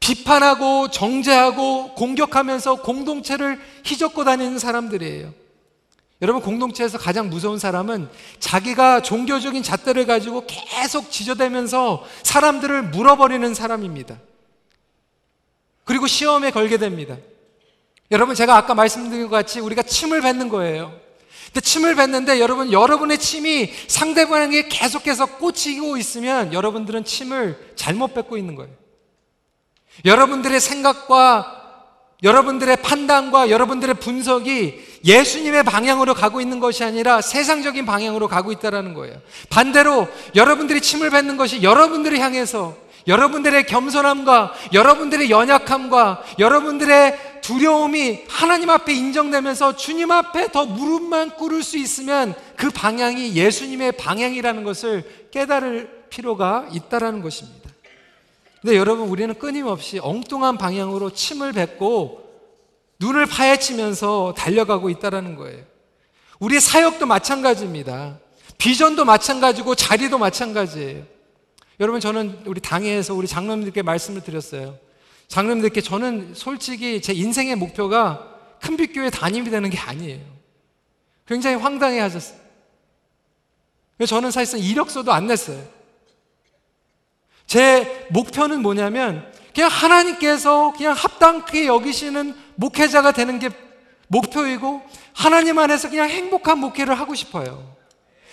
비판하고 0.00 0.90
정죄하고 0.90 1.94
공격하면서 1.94 2.76
공동체를 2.76 3.60
휘젓고 3.84 4.24
다니는 4.24 4.58
사람들이에요. 4.58 5.32
여러분 6.22 6.40
공동체에서 6.40 6.98
가장 6.98 7.28
무서운 7.28 7.58
사람은 7.58 8.08
자기가 8.38 9.02
종교적인 9.02 9.62
잣대를 9.62 10.06
가지고 10.06 10.44
계속 10.46 11.10
지저대면서 11.10 12.04
사람들을 12.22 12.82
물어버리는 12.84 13.54
사람입니다. 13.54 14.18
그리고 15.84 16.06
시험에 16.06 16.50
걸게 16.50 16.78
됩니다. 16.78 17.16
여러분 18.10 18.34
제가 18.34 18.56
아까 18.56 18.74
말씀드린 18.74 19.24
것 19.24 19.30
같이 19.30 19.60
우리가 19.60 19.82
침을 19.82 20.20
뱉는 20.20 20.48
거예요. 20.48 20.92
근데 21.46 21.60
침을 21.60 21.94
뱉는데 21.94 22.40
여러분 22.40 22.72
여러분의 22.72 23.18
침이 23.18 23.70
상대방에게 23.88 24.68
계속해서 24.68 25.38
꽂히고 25.38 25.96
있으면 25.96 26.52
여러분들은 26.52 27.04
침을 27.04 27.72
잘못 27.74 28.14
뱉고 28.14 28.36
있는 28.36 28.54
거예요. 28.54 28.72
여러분들의 30.04 30.60
생각과 30.60 31.60
여러분들의 32.22 32.76
판단과 32.76 33.50
여러분들의 33.50 33.96
분석이 33.96 34.80
예수님의 35.04 35.64
방향으로 35.64 36.14
가고 36.14 36.40
있는 36.40 36.60
것이 36.60 36.84
아니라 36.84 37.20
세상적인 37.20 37.84
방향으로 37.84 38.28
가고 38.28 38.52
있다라는 38.52 38.94
거예요. 38.94 39.20
반대로 39.50 40.08
여러분들이 40.36 40.80
침을 40.80 41.10
뱉는 41.10 41.36
것이 41.36 41.62
여러분들을 41.62 42.18
향해서 42.18 42.76
여러분들의 43.06 43.66
겸손함과 43.66 44.54
여러분들의 44.72 45.30
연약함과 45.30 46.22
여러분들의 46.38 47.40
두려움이 47.42 48.24
하나님 48.28 48.70
앞에 48.70 48.92
인정되면서 48.92 49.76
주님 49.76 50.10
앞에 50.10 50.52
더 50.52 50.64
무릎만 50.64 51.36
꿇을 51.36 51.62
수 51.62 51.76
있으면 51.76 52.34
그 52.56 52.70
방향이 52.70 53.34
예수님의 53.34 53.92
방향이라는 53.92 54.62
것을 54.64 55.28
깨달을 55.32 56.04
필요가 56.10 56.68
있다라는 56.72 57.22
것입니다. 57.22 57.70
근데 58.60 58.76
여러분 58.76 59.08
우리는 59.08 59.34
끊임없이 59.36 59.98
엉뚱한 60.00 60.56
방향으로 60.56 61.10
침을 61.10 61.52
뱉고 61.52 62.22
눈을 63.00 63.26
파헤치면서 63.26 64.34
달려가고 64.36 64.88
있다라는 64.88 65.34
거예요. 65.34 65.64
우리의 66.38 66.60
사역도 66.60 67.06
마찬가지입니다. 67.06 68.18
비전도 68.58 69.04
마찬가지고 69.04 69.74
자리도 69.74 70.18
마찬가지예요. 70.18 71.02
여러분 71.82 72.00
저는 72.00 72.42
우리 72.46 72.60
당회에서 72.60 73.12
우리 73.12 73.26
장로님들께 73.26 73.82
말씀을 73.82 74.22
드렸어요. 74.22 74.78
장로님들께 75.26 75.80
저는 75.80 76.32
솔직히 76.32 77.02
제 77.02 77.12
인생의 77.12 77.56
목표가 77.56 78.38
큰빛교회 78.60 79.10
담임이 79.10 79.50
되는 79.50 79.68
게 79.68 79.76
아니에요. 79.76 80.20
굉장히 81.26 81.56
황당해 81.56 81.98
하셨어요. 81.98 82.38
저는 84.06 84.30
사실상 84.30 84.60
이력서도 84.60 85.12
안 85.12 85.26
냈어요. 85.26 85.60
제 87.48 88.06
목표는 88.10 88.62
뭐냐면 88.62 89.28
그냥 89.52 89.68
하나님께서 89.68 90.72
그냥 90.76 90.92
합당하게 90.92 91.66
여기시는 91.66 92.36
목회자가 92.54 93.10
되는 93.10 93.40
게 93.40 93.50
목표이고 94.06 94.82
하나님 95.14 95.58
안에서 95.58 95.90
그냥 95.90 96.08
행복한 96.08 96.58
목회를 96.58 96.96
하고 96.96 97.16
싶어요. 97.16 97.74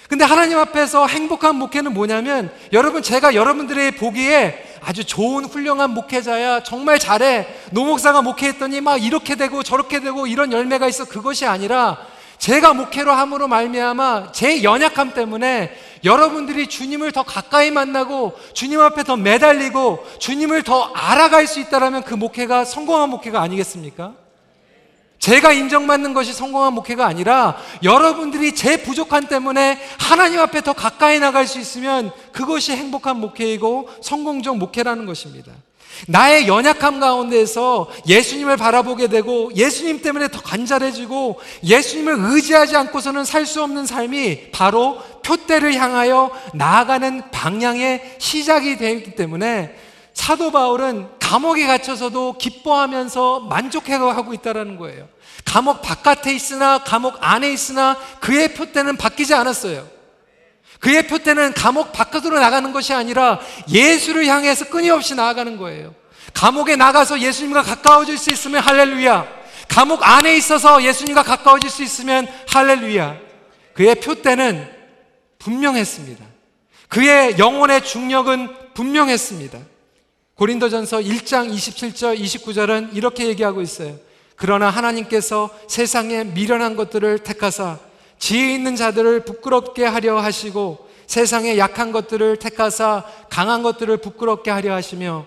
근데 0.09 0.25
하나님 0.25 0.57
앞에서 0.57 1.05
행복한 1.05 1.55
목회는 1.55 1.93
뭐냐면 1.93 2.51
여러분 2.73 3.03
제가 3.03 3.35
여러분들의 3.35 3.91
보기에 3.91 4.65
아주 4.81 5.05
좋은 5.05 5.45
훌륭한 5.45 5.91
목회자야 5.91 6.63
정말 6.63 6.97
잘해 6.97 7.45
노목사가 7.71 8.23
목회했더니 8.23 8.81
막 8.81 8.97
이렇게 8.97 9.35
되고 9.35 9.61
저렇게 9.61 9.99
되고 9.99 10.25
이런 10.25 10.51
열매가 10.51 10.87
있어 10.87 11.05
그것이 11.05 11.45
아니라 11.45 11.99
제가 12.39 12.73
목회로 12.73 13.11
함으로 13.11 13.47
말미암아 13.47 14.31
제 14.31 14.63
연약함 14.63 15.13
때문에 15.13 15.77
여러분들이 16.03 16.65
주님을 16.65 17.11
더 17.11 17.21
가까이 17.21 17.69
만나고 17.69 18.33
주님 18.53 18.81
앞에 18.81 19.03
더 19.03 19.15
매달리고 19.15 20.07
주님을 20.17 20.63
더 20.63 20.91
알아갈 20.95 21.45
수 21.45 21.59
있다라면 21.59 22.01
그 22.01 22.15
목회가 22.15 22.65
성공한 22.65 23.11
목회가 23.11 23.41
아니겠습니까? 23.41 24.15
제가 25.19 25.51
인정받는 25.51 26.13
것이 26.13 26.33
성공한 26.33 26.73
목회가 26.73 27.05
아니라 27.05 27.57
여러분들이 27.83 28.55
제 28.55 28.81
부족함 28.81 29.27
때문에 29.27 29.77
하나님 29.99 30.39
앞에 30.39 30.61
더 30.61 30.73
가까이 30.73 31.19
나갈 31.19 31.45
수 31.45 31.59
있으면 31.59 32.11
그것이 32.31 32.71
행복한 32.71 33.17
목회이고 33.17 33.89
성공적 34.01 34.57
목회라는 34.57 35.05
것입니다. 35.05 35.51
나의 36.07 36.47
연약함 36.47 37.01
가운데서 37.01 37.89
예수님을 38.07 38.55
바라보게 38.55 39.07
되고 39.07 39.51
예수님 39.53 40.01
때문에 40.01 40.29
더 40.29 40.41
간절해지고 40.41 41.41
예수님을 41.65 42.15
의지하지 42.17 42.77
않고서는 42.77 43.25
살 43.25 43.45
수 43.45 43.61
없는 43.63 43.85
삶이 43.85 44.51
바로 44.51 45.01
표대를 45.23 45.73
향하여 45.73 46.31
나아가는 46.53 47.31
방향의 47.31 48.15
시작이 48.19 48.77
되기 48.77 49.15
때문에 49.15 49.75
사도 50.13 50.51
바울은 50.51 51.07
감옥에 51.29 51.67
갇혀서도 51.67 52.39
기뻐하면서 52.39 53.41
만족해하고 53.41 54.33
있다는 54.33 54.77
거예요. 54.77 55.07
감옥 55.45 55.83
바깥에 55.83 56.33
있으나 56.33 56.79
감옥 56.79 57.17
안에 57.19 57.53
있으나 57.53 57.95
그의 58.19 58.55
표대는 58.55 58.97
바뀌지 58.97 59.35
않았어요. 59.35 59.87
그의 60.79 61.05
표대는 61.05 61.53
감옥 61.53 61.93
바깥으로 61.93 62.39
나가는 62.39 62.73
것이 62.73 62.95
아니라 62.95 63.39
예수를 63.69 64.25
향해서 64.25 64.69
끊임없이 64.69 65.13
나아가는 65.13 65.55
거예요. 65.57 65.93
감옥에 66.33 66.75
나가서 66.75 67.19
예수님과 67.19 67.61
가까워질 67.61 68.17
수 68.17 68.31
있으면 68.31 68.63
할렐루야. 68.63 69.27
감옥 69.67 70.01
안에 70.01 70.35
있어서 70.35 70.81
예수님과 70.81 71.21
가까워질 71.21 71.69
수 71.69 71.83
있으면 71.83 72.27
할렐루야. 72.47 73.17
그의 73.75 73.93
표대는 74.01 74.67
분명했습니다. 75.37 76.25
그의 76.87 77.37
영혼의 77.37 77.85
중력은 77.85 78.73
분명했습니다. 78.73 79.59
고린도전서 80.39 80.99
1장 80.99 81.53
27절 81.53 82.17
29절은 82.17 82.95
이렇게 82.95 83.27
얘기하고 83.27 83.61
있어요. 83.61 83.97
그러나 84.37 84.69
하나님께서 84.69 85.49
세상에 85.67 86.23
미련한 86.23 86.77
것들을 86.77 87.19
택하사 87.19 87.77
지혜 88.19 88.53
있는 88.53 88.77
자들을 88.77 89.25
부끄럽게 89.25 89.83
하려 89.83 90.17
하시고 90.17 90.87
세상에 91.07 91.57
약한 91.57 91.91
것들을 91.91 92.37
택하사 92.37 93.03
강한 93.29 93.63
것들을 93.63 93.97
부끄럽게 93.97 94.49
하려 94.49 94.73
하시며 94.73 95.25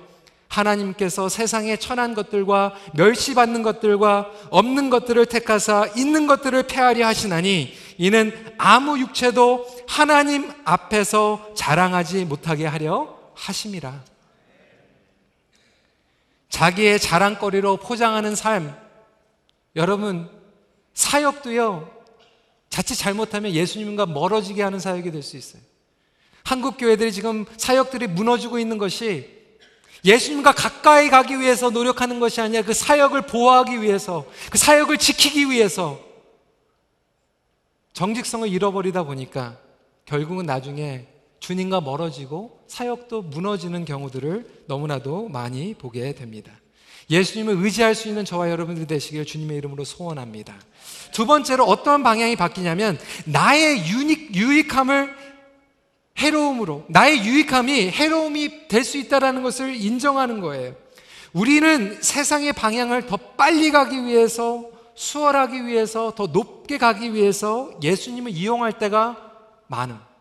하나님께서 0.49 1.29
세상에 1.29 1.77
천한 1.77 2.15
것들과 2.15 2.75
멸시받는 2.95 3.63
것들과 3.63 4.31
없는 4.49 4.89
것들을 4.89 5.27
택하사 5.27 5.91
있는 5.95 6.27
것들을 6.27 6.63
폐하려 6.63 7.07
하시나니 7.07 7.75
이는 7.99 8.33
아무 8.57 8.99
육체도 8.99 9.67
하나님 9.87 10.51
앞에서 10.65 11.51
자랑하지 11.55 12.25
못하게 12.25 12.65
하려 12.65 13.15
하심이라. 13.35 14.12
자기의 16.53 17.01
자랑거리로 17.01 17.79
포장하는 17.79 18.37
삶, 18.37 18.77
여러분, 19.75 20.29
사역도요, 20.93 21.91
자칫 22.69 22.95
잘못하면 22.95 23.53
예수님과 23.53 24.05
멀어지게 24.05 24.63
하는 24.63 24.79
사역이 24.79 25.11
될 25.11 25.23
수 25.23 25.39
있어요. 25.39 25.63
한국 26.45 26.77
교회들이 26.77 27.11
지금 27.11 27.47
사역들이 27.57 28.09
무너지고 28.09 28.59
있는 28.59 28.77
것이 28.77 29.31
예수님과 30.05 30.53
가까이 30.53 31.09
가기 31.09 31.41
위해서 31.41 31.71
노력하는 31.71 32.21
것이 32.21 32.43
아니라 32.43 32.63
그 32.63 32.75
사역을 32.75 33.23
보호하기 33.23 33.81
위해서, 33.81 34.27
그 34.51 34.59
사역을 34.59 34.99
지키기 34.99 35.49
위해서 35.49 35.99
정직성을 37.95 38.47
잃어버리다 38.47 39.05
보니까 39.05 39.57
결국은 40.05 40.45
나중에 40.45 41.07
주님과 41.41 41.81
멀어지고 41.81 42.62
사역도 42.73 43.21
무너지는 43.21 43.85
경우들을 43.85 44.65
너무나도 44.67 45.29
많이 45.29 45.75
보게 45.75 46.15
됩니다. 46.15 46.51
예수님을 47.11 47.63
의지할 47.63 47.95
수 47.95 48.09
있는 48.09 48.25
저와 48.25 48.51
여러분들이 48.51 48.87
되시길 48.87 49.27
주님의 49.27 49.59
이름으로 49.59 49.85
소원합니다. 49.85 50.55
두 51.13 51.27
번째로 51.27 51.65
어떤 51.67 52.03
방향이 52.03 52.35
바뀌냐면 52.35 52.99
나의 53.27 53.87
유익, 53.89 54.35
유익함을 54.35 55.15
해로움으로 56.17 56.87
나의 56.89 57.23
유익함이 57.27 57.91
해로움이 57.91 58.69
될 58.69 58.85
수 58.85 58.97
있다라는 58.97 59.43
것을 59.43 59.75
인정하는 59.77 60.41
거예요. 60.41 60.75
우리는 61.35 62.01
세상의 62.01 62.55
방향을 62.55 63.05
더 63.05 63.19
빨리 63.19 63.71
가기 63.71 64.07
위해서 64.07 64.65
수월하기 64.95 65.67
위해서 65.67 66.15
더 66.15 66.27
높게 66.27 66.79
가기 66.79 67.13
위해서 67.13 67.71
예수님을 67.83 68.31
이용할 68.31 68.79
때가 68.79 69.31
많음. 69.67 70.12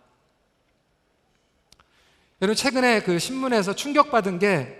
여러분 2.42 2.56
최근에 2.56 3.04
그 3.04 3.20
신문에서 3.20 3.76
충격받은 3.76 4.40
게 4.40 4.80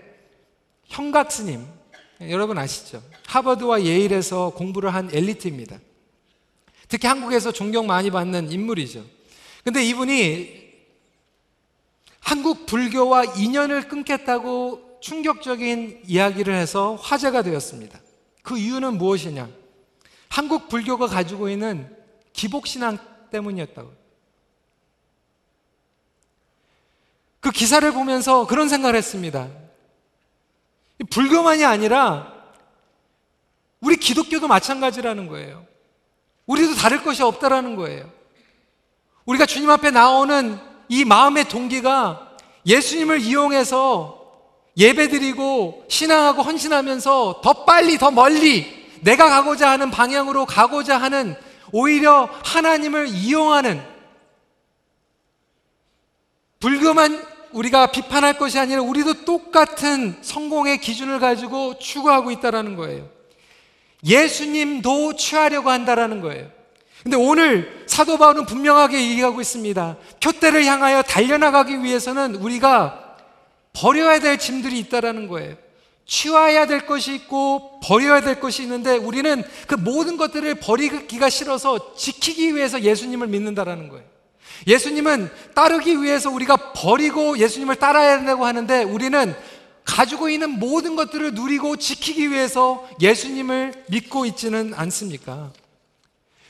형각 0.86 1.30
스님 1.30 1.64
여러분 2.20 2.58
아시죠? 2.58 3.02
하버드와 3.26 3.84
예일에서 3.84 4.50
공부를 4.50 4.92
한 4.92 5.08
엘리트입니다. 5.12 5.78
특히 6.88 7.06
한국에서 7.06 7.52
존경 7.52 7.86
많이 7.86 8.10
받는 8.10 8.50
인물이죠. 8.50 9.04
근데 9.64 9.84
이분이 9.84 10.62
한국 12.18 12.66
불교와 12.66 13.24
인연을 13.36 13.88
끊겠다고 13.88 14.98
충격적인 15.00 16.02
이야기를 16.06 16.54
해서 16.54 16.96
화제가 16.96 17.42
되었습니다. 17.42 18.00
그 18.42 18.58
이유는 18.58 18.98
무엇이냐? 18.98 19.48
한국 20.28 20.68
불교가 20.68 21.06
가지고 21.06 21.48
있는 21.48 21.88
기복신앙 22.32 22.98
때문이었다고. 23.30 24.01
그 27.42 27.50
기사를 27.50 27.90
보면서 27.92 28.46
그런 28.46 28.68
생각을 28.68 28.94
했습니다. 28.94 29.48
불교만이 31.10 31.64
아니라 31.64 32.32
우리 33.80 33.96
기독교도 33.96 34.46
마찬가지라는 34.46 35.26
거예요. 35.26 35.66
우리도 36.46 36.76
다를 36.76 37.02
것이 37.02 37.20
없다라는 37.24 37.74
거예요. 37.74 38.08
우리가 39.26 39.44
주님 39.44 39.68
앞에 39.70 39.90
나오는 39.90 40.56
이 40.88 41.04
마음의 41.04 41.48
동기가 41.48 42.36
예수님을 42.64 43.18
이용해서 43.18 44.22
예배드리고 44.76 45.86
신앙하고 45.88 46.42
헌신하면서 46.42 47.40
더 47.42 47.64
빨리 47.64 47.98
더 47.98 48.12
멀리 48.12 48.88
내가 49.00 49.28
가고자 49.28 49.68
하는 49.68 49.90
방향으로 49.90 50.46
가고자 50.46 50.96
하는 50.96 51.34
오히려 51.72 52.28
하나님을 52.44 53.08
이용하는 53.08 53.84
불교만 56.60 57.31
우리가 57.52 57.88
비판할 57.88 58.38
것이 58.38 58.58
아니라 58.58 58.82
우리도 58.82 59.24
똑같은 59.24 60.16
성공의 60.22 60.78
기준을 60.78 61.20
가지고 61.20 61.78
추구하고 61.78 62.30
있다라는 62.30 62.76
거예요. 62.76 63.08
예수님도 64.04 65.16
취하려고 65.16 65.70
한다라는 65.70 66.20
거예요. 66.20 66.50
근데 67.02 67.16
오늘 67.16 67.84
사도 67.86 68.16
바울은 68.16 68.46
분명하게 68.46 69.10
얘기하고 69.10 69.40
있습니다. 69.40 69.96
표대를 70.22 70.64
향하여 70.64 71.02
달려나가기 71.02 71.82
위해서는 71.82 72.36
우리가 72.36 73.16
버려야 73.72 74.20
될 74.20 74.38
짐들이 74.38 74.78
있다라는 74.80 75.28
거예요. 75.28 75.56
취해야 76.06 76.66
될 76.66 76.86
것이 76.86 77.14
있고 77.14 77.80
버려야 77.82 78.20
될 78.20 78.38
것이 78.38 78.62
있는데 78.62 78.96
우리는 78.96 79.42
그 79.66 79.74
모든 79.74 80.16
것들을 80.16 80.54
버리기가 80.56 81.30
싫어서 81.30 81.94
지키기 81.96 82.54
위해서 82.54 82.82
예수님을 82.82 83.28
믿는다라는 83.28 83.88
거예요. 83.88 84.11
예수님은 84.66 85.30
따르기 85.54 86.02
위해서 86.02 86.30
우리가 86.30 86.72
버리고 86.72 87.38
예수님을 87.38 87.76
따라야 87.76 88.16
된다고 88.16 88.46
하는데 88.46 88.84
우리는 88.84 89.34
가지고 89.84 90.28
있는 90.28 90.58
모든 90.58 90.96
것들을 90.96 91.34
누리고 91.34 91.76
지키기 91.76 92.30
위해서 92.30 92.88
예수님을 93.00 93.84
믿고 93.88 94.26
있지는 94.26 94.72
않습니까? 94.74 95.50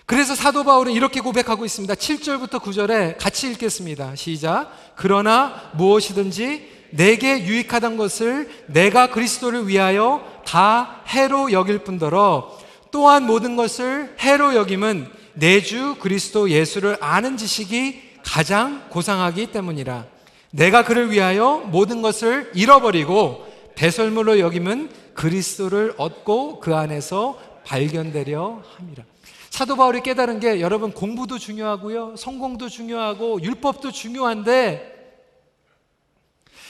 그래서 0.04 0.34
사도 0.34 0.64
바울은 0.64 0.92
이렇게 0.92 1.20
고백하고 1.20 1.64
있습니다. 1.64 1.94
7절부터 1.94 2.60
9절에 2.60 3.16
같이 3.18 3.50
읽겠습니다. 3.50 4.14
시작. 4.16 4.70
그러나 4.96 5.70
무엇이든지 5.74 6.82
내게 6.90 7.44
유익하던 7.44 7.96
것을 7.96 8.50
내가 8.66 9.10
그리스도를 9.10 9.68
위하여 9.68 10.42
다 10.44 11.02
해로 11.08 11.52
여길 11.52 11.78
뿐더러 11.78 12.58
또한 12.90 13.24
모든 13.24 13.56
것을 13.56 14.14
해로 14.18 14.54
여김은 14.54 15.21
내주 15.34 15.96
그리스도 16.00 16.50
예수를 16.50 16.96
아는 17.00 17.36
지식이 17.36 18.12
가장 18.24 18.88
고상하기 18.88 19.46
때문이라. 19.52 20.06
내가 20.50 20.84
그를 20.84 21.10
위하여 21.10 21.58
모든 21.66 22.02
것을 22.02 22.50
잃어버리고 22.54 23.46
배설물로 23.74 24.38
여김은 24.38 24.90
그리스도를 25.14 25.94
얻고 25.96 26.60
그 26.60 26.74
안에서 26.74 27.38
발견되려 27.64 28.62
함이라. 28.76 29.04
사도 29.50 29.76
바울이 29.76 30.00
깨달은 30.02 30.40
게 30.40 30.60
여러분 30.60 30.92
공부도 30.92 31.38
중요하고요. 31.38 32.16
성공도 32.16 32.68
중요하고 32.68 33.42
율법도 33.42 33.92
중요한데 33.92 34.92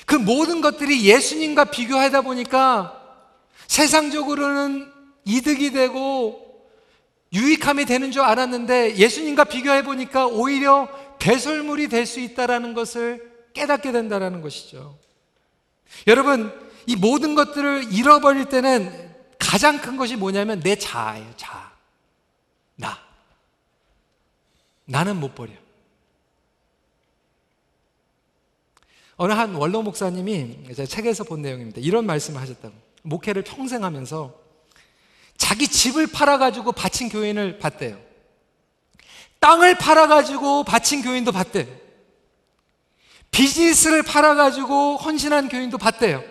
그 0.07 0.16
모든 0.16 0.61
것들이 0.61 1.05
예수님과 1.05 1.66
비교하다 1.66 2.22
보니까 2.22 3.01
세상적으로는 3.68 4.90
이득이 5.25 5.70
되고 5.70 6.41
유익함이 7.73 7.85
되는 7.87 8.11
줄 8.13 8.23
알았는데 8.23 8.97
예수님과 8.97 9.45
비교해 9.45 9.83
보니까 9.83 10.27
오히려 10.27 10.89
배설물이 11.19 11.89
될 11.89 12.07
수 12.07 12.21
있다라는 12.21 12.75
것을 12.75 13.33
깨닫게 13.55 13.93
된다라는 13.93 14.43
것이죠. 14.43 14.99
여러분, 16.07 16.53
이 16.87 16.97
모든 16.97 17.35
것들을 17.35 17.93
잃어버릴 17.93 18.47
때는 18.47 19.13
가장 19.39 19.81
큰 19.81 19.97
것이 19.97 20.17
뭐냐면 20.17 20.61
내 20.61 20.77
자아예요, 20.77 21.33
자아. 21.37 21.73
나. 22.77 22.99
나는 24.85 25.17
못 25.17 25.35
버려. 25.35 25.53
어느 29.17 29.33
한 29.33 29.55
원로 29.55 29.83
목사님이 29.83 30.75
제가 30.75 30.87
책에서 30.87 31.25
본 31.25 31.43
내용입니다. 31.43 31.81
이런 31.81 32.07
말씀을 32.07 32.41
하셨다고. 32.41 32.75
목회를 33.03 33.43
평생 33.43 33.85
하면서 33.85 34.41
자기 35.37 35.66
집을 35.68 36.07
팔아가지고 36.09 36.73
바친 36.73 37.09
교인을 37.09 37.59
봤대요. 37.59 37.99
땅을 39.40 39.77
팔아가지고 39.77 40.64
바친 40.64 41.03
교인도 41.03 41.33
봤대요. 41.33 41.66
비즈니스를 43.31 44.03
팔아가지고 44.03 44.97
헌신한 44.99 45.49
교인도 45.49 45.79
봤대요. 45.79 46.23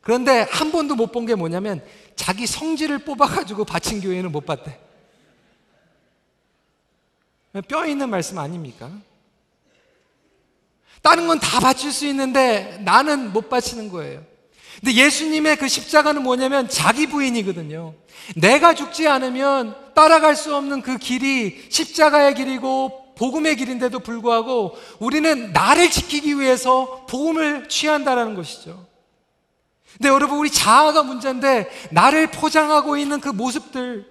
그런데 0.00 0.42
한 0.50 0.72
번도 0.72 0.94
못 0.94 1.12
본 1.12 1.26
게 1.26 1.34
뭐냐면 1.34 1.84
자기 2.16 2.46
성질을 2.46 3.00
뽑아가지고 3.00 3.64
바친 3.64 4.00
교인은 4.00 4.32
못 4.32 4.46
봤대. 4.46 4.78
뼈 7.68 7.84
있는 7.86 8.08
말씀 8.08 8.38
아닙니까? 8.38 8.90
다른 11.02 11.26
건 11.26 11.38
다 11.40 11.60
바칠 11.60 11.90
수 11.92 12.06
있는데 12.06 12.78
나는 12.84 13.32
못 13.32 13.48
바치는 13.48 13.88
거예요. 13.90 14.24
근데 14.78 14.94
예수님의 14.94 15.56
그 15.56 15.68
십자가는 15.68 16.22
뭐냐면 16.22 16.68
자기 16.68 17.06
부인이거든요. 17.06 17.94
내가 18.36 18.74
죽지 18.74 19.08
않으면 19.08 19.74
따라갈 19.94 20.36
수 20.36 20.54
없는 20.54 20.82
그 20.82 20.96
길이 20.96 21.66
십자가의 21.68 22.34
길이고 22.34 23.14
복음의 23.16 23.56
길인데도 23.56 23.98
불구하고 23.98 24.78
우리는 24.98 25.52
나를 25.52 25.90
지키기 25.90 26.38
위해서 26.38 27.04
복음을 27.08 27.68
취한다라는 27.68 28.34
것이죠. 28.34 28.86
근데 29.98 30.08
여러분 30.08 30.38
우리 30.38 30.50
자아가 30.50 31.02
문제인데 31.02 31.68
나를 31.90 32.30
포장하고 32.30 32.96
있는 32.96 33.20
그 33.20 33.28
모습들 33.28 34.06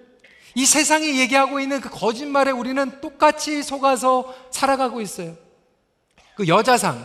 이 0.54 0.64
세상이 0.66 1.18
얘기하고 1.18 1.58
있는 1.58 1.80
그 1.80 1.88
거짓말에 1.88 2.50
우리는 2.50 3.00
똑같이 3.00 3.62
속아서 3.62 4.32
살아가고 4.50 5.00
있어요. 5.00 5.36
그 6.36 6.46
여자상 6.46 7.04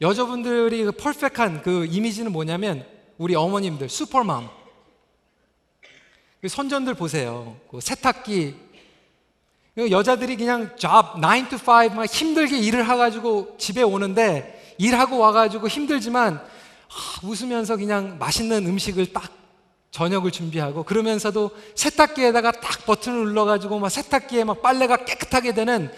여자분들이 0.00 0.84
그 0.84 0.92
퍼펙트한 0.92 1.62
그 1.62 1.86
이미지는 1.86 2.32
뭐냐면 2.32 2.84
우리 3.16 3.34
어머님들 3.34 3.88
슈퍼맘 3.88 4.48
그 6.40 6.48
선전들 6.48 6.94
보세요. 6.94 7.56
그 7.70 7.80
세탁기 7.80 8.54
그 9.74 9.90
여자들이 9.90 10.36
그냥 10.36 10.76
job 10.76 11.20
9 11.20 11.48
to 11.48 11.58
5막 11.58 12.10
힘들게 12.10 12.58
일을 12.58 12.84
해가지고 12.90 13.56
집에 13.58 13.82
오는데 13.82 14.74
일하고 14.78 15.18
와가지고 15.18 15.68
힘들지만 15.68 16.40
웃으면서 17.22 17.76
그냥 17.76 18.18
맛있는 18.18 18.66
음식을 18.66 19.12
딱 19.12 19.32
저녁을 19.90 20.30
준비하고 20.30 20.82
그러면서도 20.82 21.50
세탁기에다가 21.74 22.52
딱 22.52 22.84
버튼을 22.84 23.24
눌러가지고 23.24 23.78
막 23.78 23.88
세탁기에 23.88 24.44
막 24.44 24.60
빨래가 24.60 25.04
깨끗하게 25.04 25.54
되는 25.54 25.90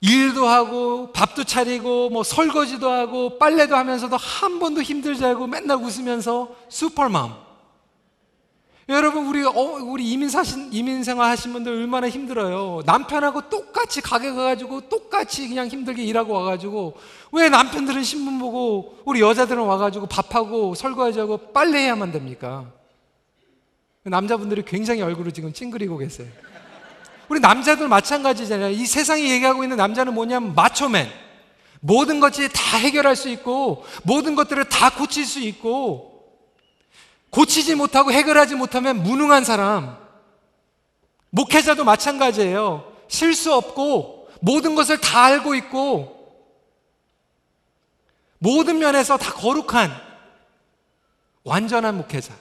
일도 0.00 0.46
하고 0.46 1.12
밥도 1.12 1.44
차리고 1.44 2.10
뭐 2.10 2.22
설거지도 2.22 2.88
하고 2.88 3.38
빨래도 3.38 3.76
하면서도 3.76 4.16
한 4.16 4.58
번도 4.58 4.82
힘들지 4.82 5.24
않고 5.24 5.46
맨날 5.46 5.78
웃으면서 5.78 6.54
슈퍼맘. 6.68 7.48
여러분 8.90 9.26
우리 9.26 9.44
어, 9.44 9.50
우리 9.52 10.10
이민 10.10 10.30
사신 10.30 10.72
이민 10.72 11.04
생활 11.04 11.30
하신 11.30 11.52
분들 11.52 11.72
얼마나 11.72 12.08
힘들어요. 12.08 12.80
남편하고 12.86 13.50
똑같이 13.50 14.00
가게 14.00 14.30
가가지고 14.30 14.88
똑같이 14.88 15.46
그냥 15.46 15.68
힘들게 15.68 16.02
일하고 16.04 16.32
와가지고 16.32 16.96
왜 17.32 17.50
남편들은 17.50 18.02
신문 18.02 18.38
보고 18.38 18.98
우리 19.04 19.20
여자들은 19.20 19.62
와가지고 19.62 20.06
밥하고 20.06 20.74
설거지하고 20.74 21.52
빨래해야만 21.52 22.12
됩니까? 22.12 22.64
남자분들이 24.04 24.62
굉장히 24.64 25.02
얼굴을 25.02 25.32
지금 25.32 25.52
찡그리고 25.52 25.98
계세요. 25.98 26.28
우리 27.28 27.40
남자들 27.40 27.88
마찬가지잖아요. 27.88 28.70
이 28.70 28.86
세상이 28.86 29.30
얘기하고 29.30 29.62
있는 29.62 29.76
남자는 29.76 30.14
뭐냐면 30.14 30.54
마초맨. 30.54 31.10
모든 31.80 32.18
것이 32.20 32.48
다 32.52 32.76
해결할 32.78 33.14
수 33.14 33.28
있고 33.28 33.84
모든 34.02 34.34
것들을 34.34 34.68
다 34.68 34.90
고칠 34.90 35.24
수 35.24 35.38
있고 35.38 36.08
고치지 37.30 37.74
못하고 37.74 38.10
해결하지 38.10 38.54
못하면 38.54 39.02
무능한 39.02 39.44
사람. 39.44 39.96
목회자도 41.30 41.84
마찬가지예요. 41.84 42.92
실수 43.08 43.54
없고 43.54 44.30
모든 44.40 44.74
것을 44.74 44.98
다 44.98 45.24
알고 45.24 45.54
있고 45.56 46.16
모든 48.38 48.78
면에서 48.78 49.16
다 49.16 49.32
거룩한 49.32 49.90
완전한 51.44 51.96
목회자. 51.96 52.34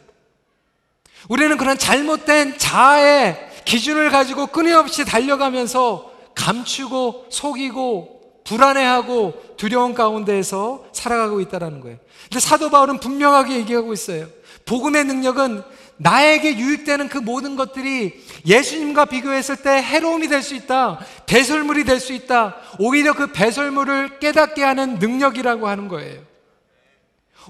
우리는 1.29 1.57
그런 1.57 1.77
잘못된 1.77 2.57
자아의 2.57 3.56
기준을 3.67 4.09
가지고 4.11 4.47
끊임없이 4.47 5.03
달려가면서 5.03 6.09
감추고 6.35 7.25
속이고 7.29 8.41
불안해하고 8.45 9.55
두려운 9.57 9.93
가운데에서 9.93 10.85
살아가고 10.93 11.41
있다는 11.41 11.81
거예요. 11.81 11.97
근데 12.23 12.39
사도 12.39 12.69
바울은 12.69 13.01
분명하게 13.01 13.57
얘기하고 13.57 13.91
있어요. 13.91 14.27
복음의 14.65 15.03
능력은 15.03 15.63
나에게 15.97 16.57
유익되는 16.57 17.09
그 17.09 17.17
모든 17.17 17.57
것들이 17.57 18.13
예수님과 18.45 19.05
비교했을 19.05 19.57
때 19.57 19.81
해로움이 19.81 20.29
될 20.29 20.41
수 20.41 20.55
있다. 20.55 20.99
배설물이 21.25 21.83
될 21.83 21.99
수 21.99 22.13
있다. 22.13 22.55
오히려 22.79 23.13
그 23.13 23.33
배설물을 23.33 24.19
깨닫게 24.19 24.63
하는 24.63 24.95
능력이라고 24.99 25.67
하는 25.67 25.89
거예요. 25.89 26.21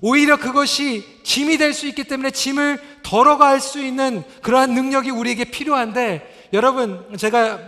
오히려 0.02 0.38
그것이 0.38 1.22
짐이 1.24 1.58
될 1.58 1.74
수 1.74 1.88
있기 1.88 2.04
때문에 2.06 2.32
짐을 2.32 2.80
덜어갈 3.04 3.60
수 3.60 3.82
있는 3.84 4.24
그러한 4.42 4.74
능력이 4.74 5.12
우리에게 5.12 5.46
필요한데 5.46 6.50
여러분 6.54 7.18
제가 7.18 7.60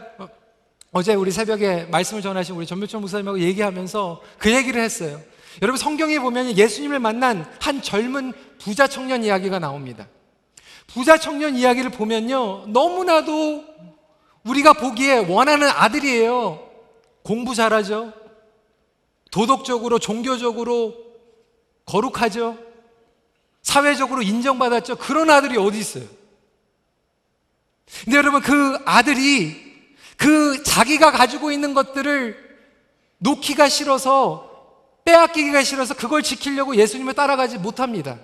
어제 0.91 1.13
우리 1.13 1.31
새벽에 1.31 1.87
말씀을 1.91 2.21
전하신 2.21 2.55
우리 2.55 2.65
전mil철 2.65 3.01
목사님하고 3.01 3.39
얘기하면서 3.39 4.21
그 4.39 4.51
얘기를 4.51 4.81
했어요. 4.81 5.21
여러분 5.61 5.77
성경에 5.77 6.19
보면 6.19 6.57
예수님을 6.57 6.99
만난 6.99 7.45
한 7.59 7.81
젊은 7.81 8.33
부자 8.59 8.87
청년 8.87 9.23
이야기가 9.23 9.59
나옵니다. 9.59 10.07
부자 10.87 11.17
청년 11.17 11.55
이야기를 11.55 11.91
보면요. 11.91 12.65
너무나도 12.67 13.63
우리가 14.43 14.73
보기에 14.73 15.17
원하는 15.27 15.67
아들이에요. 15.69 16.67
공부 17.21 17.53
잘하죠. 17.53 18.13
도덕적으로, 19.29 19.99
종교적으로 19.99 21.08
거룩하죠. 21.89 22.57
사회적으로 23.63 24.21
인정받았죠. 24.21 24.97
그런 24.97 25.29
아들이 25.29 25.57
어디 25.57 25.79
있어요? 25.79 26.05
근데 28.03 28.17
여러분 28.17 28.41
그 28.41 28.77
아들이 28.85 29.69
그 30.15 30.61
자기가 30.63 31.11
가지고 31.11 31.51
있는 31.51 31.73
것들을 31.73 32.37
놓기가 33.17 33.67
싫어서 33.67 34.47
빼앗기기가 35.03 35.63
싫어서 35.63 35.95
그걸 35.95 36.21
지키려고 36.21 36.75
예수님을 36.75 37.13
따라가지 37.13 37.57
못합니다. 37.57 38.19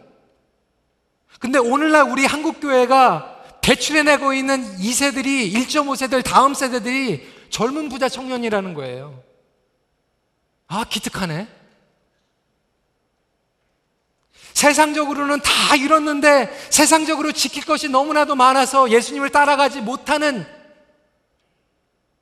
근데 1.39 1.57
오늘날 1.57 2.03
우리 2.03 2.25
한국교회가 2.25 3.59
배출해내고 3.61 4.33
있는 4.33 4.63
2세들이 4.77 5.51
1.5세들 5.51 6.23
다음 6.23 6.53
세대들이 6.53 7.27
젊은 7.49 7.89
부자 7.89 8.07
청년이라는 8.07 8.75
거예요. 8.75 9.23
아, 10.67 10.83
기특하네. 10.83 11.64
세상적으로는 14.55 15.41
다 15.41 15.75
이뤘는데 15.75 16.49
세상적으로 16.71 17.33
지킬 17.33 17.65
것이 17.65 17.89
너무나도 17.89 18.35
많아서 18.35 18.89
예수님을 18.89 19.29
따라가지 19.29 19.81
못하는 19.81 20.45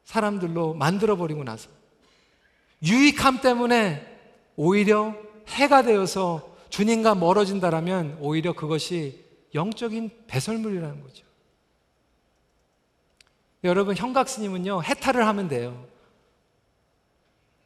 사람들로 0.03 0.73
만들어버리고 0.73 1.43
나서 1.43 1.69
유익함 2.81 3.41
때문에 3.41 4.05
오히려 4.55 5.15
해가 5.47 5.83
되어서 5.83 6.57
주님과 6.69 7.15
멀어진다라면 7.15 8.17
오히려 8.19 8.53
그것이 8.53 9.23
영적인 9.53 10.09
배설물이라는 10.25 11.03
거죠. 11.03 11.23
여러분 13.63 13.95
형각스님은요 13.95 14.81
해탈을 14.83 15.27
하면 15.27 15.47
돼요. 15.47 15.85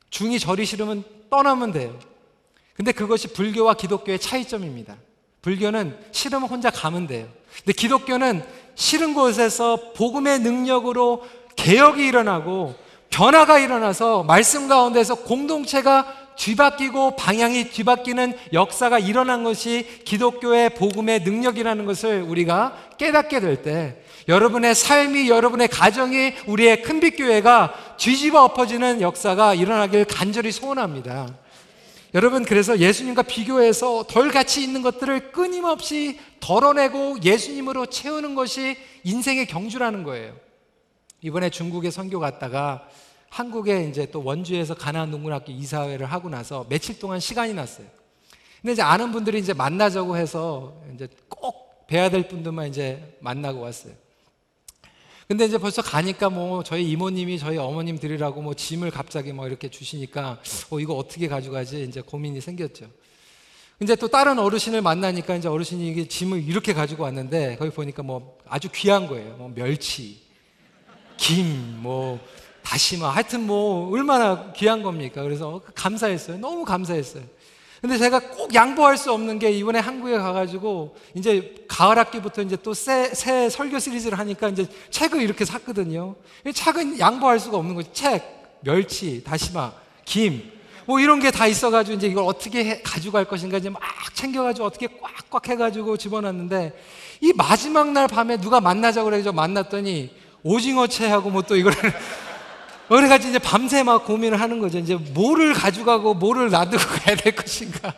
중이 0.09 0.39
절이 0.39 0.65
싫으면 0.65 1.05
떠나면 1.29 1.71
돼요. 1.71 1.97
근데 2.77 2.91
그것이 2.91 3.33
불교와 3.33 3.73
기독교의 3.73 4.19
차이점입니다. 4.19 4.95
불교는 5.41 5.97
싫으면 6.11 6.47
혼자 6.47 6.69
가면 6.69 7.07
돼요. 7.07 7.27
근데 7.57 7.73
기독교는 7.73 8.43
싫은 8.75 9.13
곳에서 9.13 9.93
복음의 9.95 10.39
능력으로 10.39 11.23
개혁이 11.55 12.05
일어나고 12.05 12.75
변화가 13.09 13.59
일어나서 13.59 14.23
말씀 14.23 14.67
가운데서 14.67 15.15
공동체가 15.15 16.13
뒤바뀌고 16.37 17.15
방향이 17.15 17.71
뒤바뀌는 17.71 18.37
역사가 18.53 18.99
일어난 18.99 19.43
것이 19.43 20.03
기독교의 20.05 20.75
복음의 20.75 21.21
능력이라는 21.21 21.85
것을 21.85 22.21
우리가 22.21 22.77
깨닫게 22.97 23.39
될 23.39 23.63
때 23.63 23.97
여러분의 24.27 24.75
삶이 24.75 25.29
여러분의 25.29 25.69
가정이 25.69 26.33
우리의 26.47 26.81
큰빛교회가 26.81 27.95
뒤집어 27.97 28.43
엎어지는 28.43 29.01
역사가 29.01 29.53
일어나길 29.53 30.05
간절히 30.05 30.51
소원합니다. 30.51 31.33
여러분 32.13 32.45
그래서 32.45 32.79
예수님과 32.79 33.23
비교해서 33.23 34.05
덜 34.07 34.31
가치 34.31 34.63
있는 34.63 34.81
것들을 34.81 35.31
끊임없이 35.31 36.19
덜어내고 36.39 37.17
예수님으로 37.21 37.87
채우는 37.87 38.33
것이 38.35 38.77
인생의 39.03 39.47
경주라는 39.47 40.03
거예요. 40.03 40.35
이번에 41.21 41.49
중국에 41.49 41.91
선교 41.91 42.19
갔다가 42.19 42.87
한국에 43.29 43.89
이제 43.89 44.09
또 44.09 44.23
원주에서 44.23 44.75
가나안 44.75 45.11
농군학교 45.11 45.51
이사회를 45.51 46.05
하고 46.05 46.29
나서 46.29 46.65
며칠 46.69 46.97
동안 46.97 47.19
시간이 47.19 47.53
났어요. 47.53 47.87
근데 48.61 48.73
이제 48.73 48.81
아는 48.81 49.11
분들이 49.11 49.39
이제 49.39 49.53
만나자고 49.53 50.15
해서 50.17 50.81
이제 50.93 51.09
꼭 51.27 51.87
뵈야 51.87 52.09
될 52.09 52.27
분들만 52.27 52.67
이제 52.67 53.17
만나고 53.19 53.59
왔어요. 53.59 53.93
근데 55.27 55.43
이제 55.43 55.57
벌써 55.57 55.81
가니까 55.81 56.29
뭐 56.29 56.63
저희 56.63 56.89
이모님이 56.89 57.37
저희 57.37 57.57
어머님 57.57 57.99
드리라고 57.99 58.41
뭐 58.41 58.53
짐을 58.53 58.91
갑자기 58.91 59.33
뭐 59.33 59.45
이렇게 59.45 59.69
주시니까 59.69 60.39
어 60.69 60.79
이거 60.79 60.93
어떻게 60.93 61.27
가져가지 61.27 61.83
이제 61.83 61.99
고민이 61.99 62.39
생겼죠. 62.39 62.85
이제 63.81 63.95
또 63.97 64.07
다른 64.07 64.39
어르신을 64.39 64.81
만나니까 64.81 65.35
이제 65.35 65.49
어르신이 65.49 65.85
이게 65.85 66.07
짐을 66.07 66.47
이렇게 66.47 66.73
가지고 66.73 67.03
왔는데 67.03 67.57
거기 67.57 67.71
보니까 67.71 68.03
뭐 68.03 68.37
아주 68.47 68.69
귀한 68.73 69.05
거예요. 69.05 69.35
뭐 69.35 69.51
멸치, 69.53 70.21
김, 71.17 71.81
뭐 71.81 72.19
다시마 72.63 73.09
하여튼 73.09 73.45
뭐 73.45 73.91
얼마나 73.91 74.53
귀한 74.53 74.81
겁니까? 74.81 75.23
그래서 75.23 75.61
감사했어요. 75.75 76.37
너무 76.37 76.63
감사했어요. 76.63 77.23
근데 77.81 77.97
제가 77.97 78.19
꼭 78.19 78.53
양보할 78.53 78.97
수 78.97 79.11
없는 79.11 79.39
게 79.39 79.51
이번에 79.51 79.79
한국에 79.79 80.17
가가지고 80.17 80.95
이제 81.13 81.55
가을 81.67 81.97
학기부터 81.99 82.41
이제 82.41 82.57
또 82.63 82.73
새, 82.73 83.13
새 83.13 83.49
설교 83.49 83.79
시리즈를 83.79 84.17
하니까 84.17 84.49
이제 84.49 84.65
책을 84.89 85.21
이렇게 85.21 85.45
샀거든요. 85.45 86.15
이 86.45 86.53
책은 86.53 86.99
양보할 86.99 87.39
수가 87.39 87.57
없는 87.57 87.75
거지. 87.75 87.89
책, 87.93 88.59
멸치, 88.61 89.23
다시마, 89.23 89.71
김, 90.05 90.51
뭐 90.85 90.99
이런 90.99 91.19
게 91.19 91.29
다 91.31 91.45
있어가지고 91.45 91.97
이제 91.97 92.07
이걸 92.07 92.23
어떻게 92.25 92.63
해, 92.65 92.81
가지고 92.81 93.13
갈 93.13 93.25
것인가 93.25 93.57
이제 93.57 93.69
막 93.69 93.81
챙겨가지고 94.13 94.65
어떻게 94.65 94.87
꽉꽉 95.29 95.49
해가지고 95.49 95.97
집어놨는데 95.97 96.73
이 97.21 97.33
마지막 97.35 97.91
날 97.91 98.07
밤에 98.07 98.37
누가 98.37 98.59
만나자고 98.61 99.09
그래서 99.09 99.31
만났더니 99.31 100.09
오징어채하고 100.43 101.29
뭐 101.29 101.41
또 101.43 101.55
이거를 101.55 101.77
그래가지고 102.87 103.29
이제 103.29 103.39
밤새 103.39 103.83
막 103.83 104.05
고민을 104.05 104.39
하는 104.39 104.59
거죠. 104.59 104.77
이제 104.77 104.95
뭐를 104.95 105.53
가져가고 105.53 106.13
뭐를 106.13 106.49
놔두고 106.49 106.83
가야 106.83 107.15
될 107.15 107.35
것인가. 107.35 107.93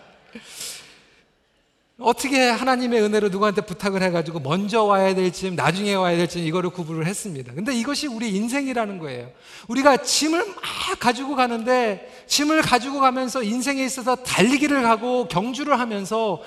어떻게 2.01 2.49
하나님의 2.49 3.01
은혜로 3.01 3.27
누구한테 3.27 3.59
부탁을 3.61 4.01
해가지고 4.01 4.39
먼저 4.39 4.83
와야 4.83 5.13
될지 5.13 5.51
나중에 5.51 5.95
와야 5.95 6.15
될지 6.15 6.43
이거를 6.43 6.69
구분을 6.69 7.05
했습니다. 7.05 7.53
근데 7.53 7.73
이것이 7.73 8.07
우리 8.07 8.29
인생이라는 8.29 8.99
거예요. 8.99 9.29
우리가 9.67 9.97
짐을 9.97 10.45
막 10.45 10.99
가지고 10.99 11.35
가는데 11.35 12.23
짐을 12.27 12.61
가지고 12.61 13.01
가면서 13.01 13.43
인생에 13.43 13.83
있어서 13.83 14.15
달리기를 14.15 14.81
가고 14.81 15.27
경주를 15.27 15.77
하면서 15.77 16.41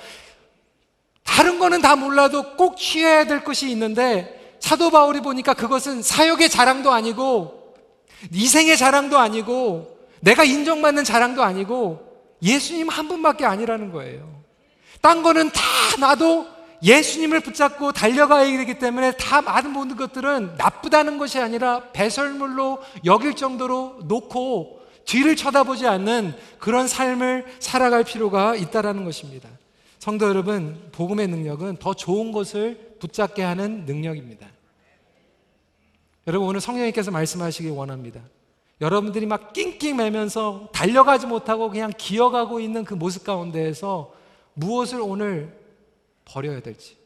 다른 1.23 1.59
거는 1.59 1.81
다 1.81 1.95
몰라도 1.95 2.55
꼭 2.55 2.77
취해야 2.77 3.25
될 3.25 3.43
것이 3.43 3.69
있는데 3.69 4.57
사도 4.59 4.89
바울이 4.89 5.21
보니까 5.21 5.53
그것은 5.53 6.01
사역의 6.01 6.49
자랑도 6.49 6.91
아니고 6.91 7.62
이 8.31 8.47
생의 8.47 8.77
자랑도 8.77 9.17
아니고 9.17 9.97
내가 10.21 10.43
인정받는 10.43 11.03
자랑도 11.03 11.43
아니고 11.43 12.13
예수님 12.41 12.89
한 12.89 13.07
분밖에 13.07 13.45
아니라는 13.45 13.91
거예요. 13.91 14.43
딴 15.01 15.21
거는 15.21 15.51
다 15.51 15.61
나도 15.99 16.47
예수님을 16.81 17.39
붙잡고 17.39 17.93
달려가야 17.93 18.45
되기 18.57 18.77
때문에 18.77 19.13
다 19.13 19.41
많은 19.41 19.71
모든 19.71 19.95
것들은 19.95 20.55
나쁘다는 20.57 21.17
것이 21.17 21.39
아니라 21.39 21.91
배설물로 21.93 22.79
여길 23.05 23.35
정도로 23.35 24.01
놓고 24.03 24.81
뒤를 25.05 25.35
쳐다보지 25.35 25.87
않는 25.87 26.35
그런 26.59 26.87
삶을 26.87 27.45
살아갈 27.59 28.03
필요가 28.03 28.55
있다라는 28.55 29.05
것입니다. 29.05 29.49
성도 29.99 30.27
여러분, 30.27 30.89
복음의 30.91 31.27
능력은 31.27 31.77
더 31.77 31.93
좋은 31.93 32.33
것을 32.33 32.97
붙잡게 32.99 33.41
하는 33.41 33.85
능력입니다. 33.85 34.47
여러분 36.27 36.47
오늘 36.47 36.61
성령님께서 36.61 37.11
말씀하시기 37.11 37.69
원합니다. 37.69 38.21
여러분들이 38.81 39.25
막 39.25 39.53
낑낑 39.53 39.95
매면서 39.95 40.69
달려가지 40.73 41.25
못하고 41.25 41.69
그냥 41.69 41.91
기어가고 41.97 42.59
있는 42.59 42.83
그 42.83 42.93
모습 42.93 43.23
가운데에서 43.23 44.13
무엇을 44.53 44.99
오늘 45.01 45.57
버려야 46.25 46.61
될지. 46.61 46.97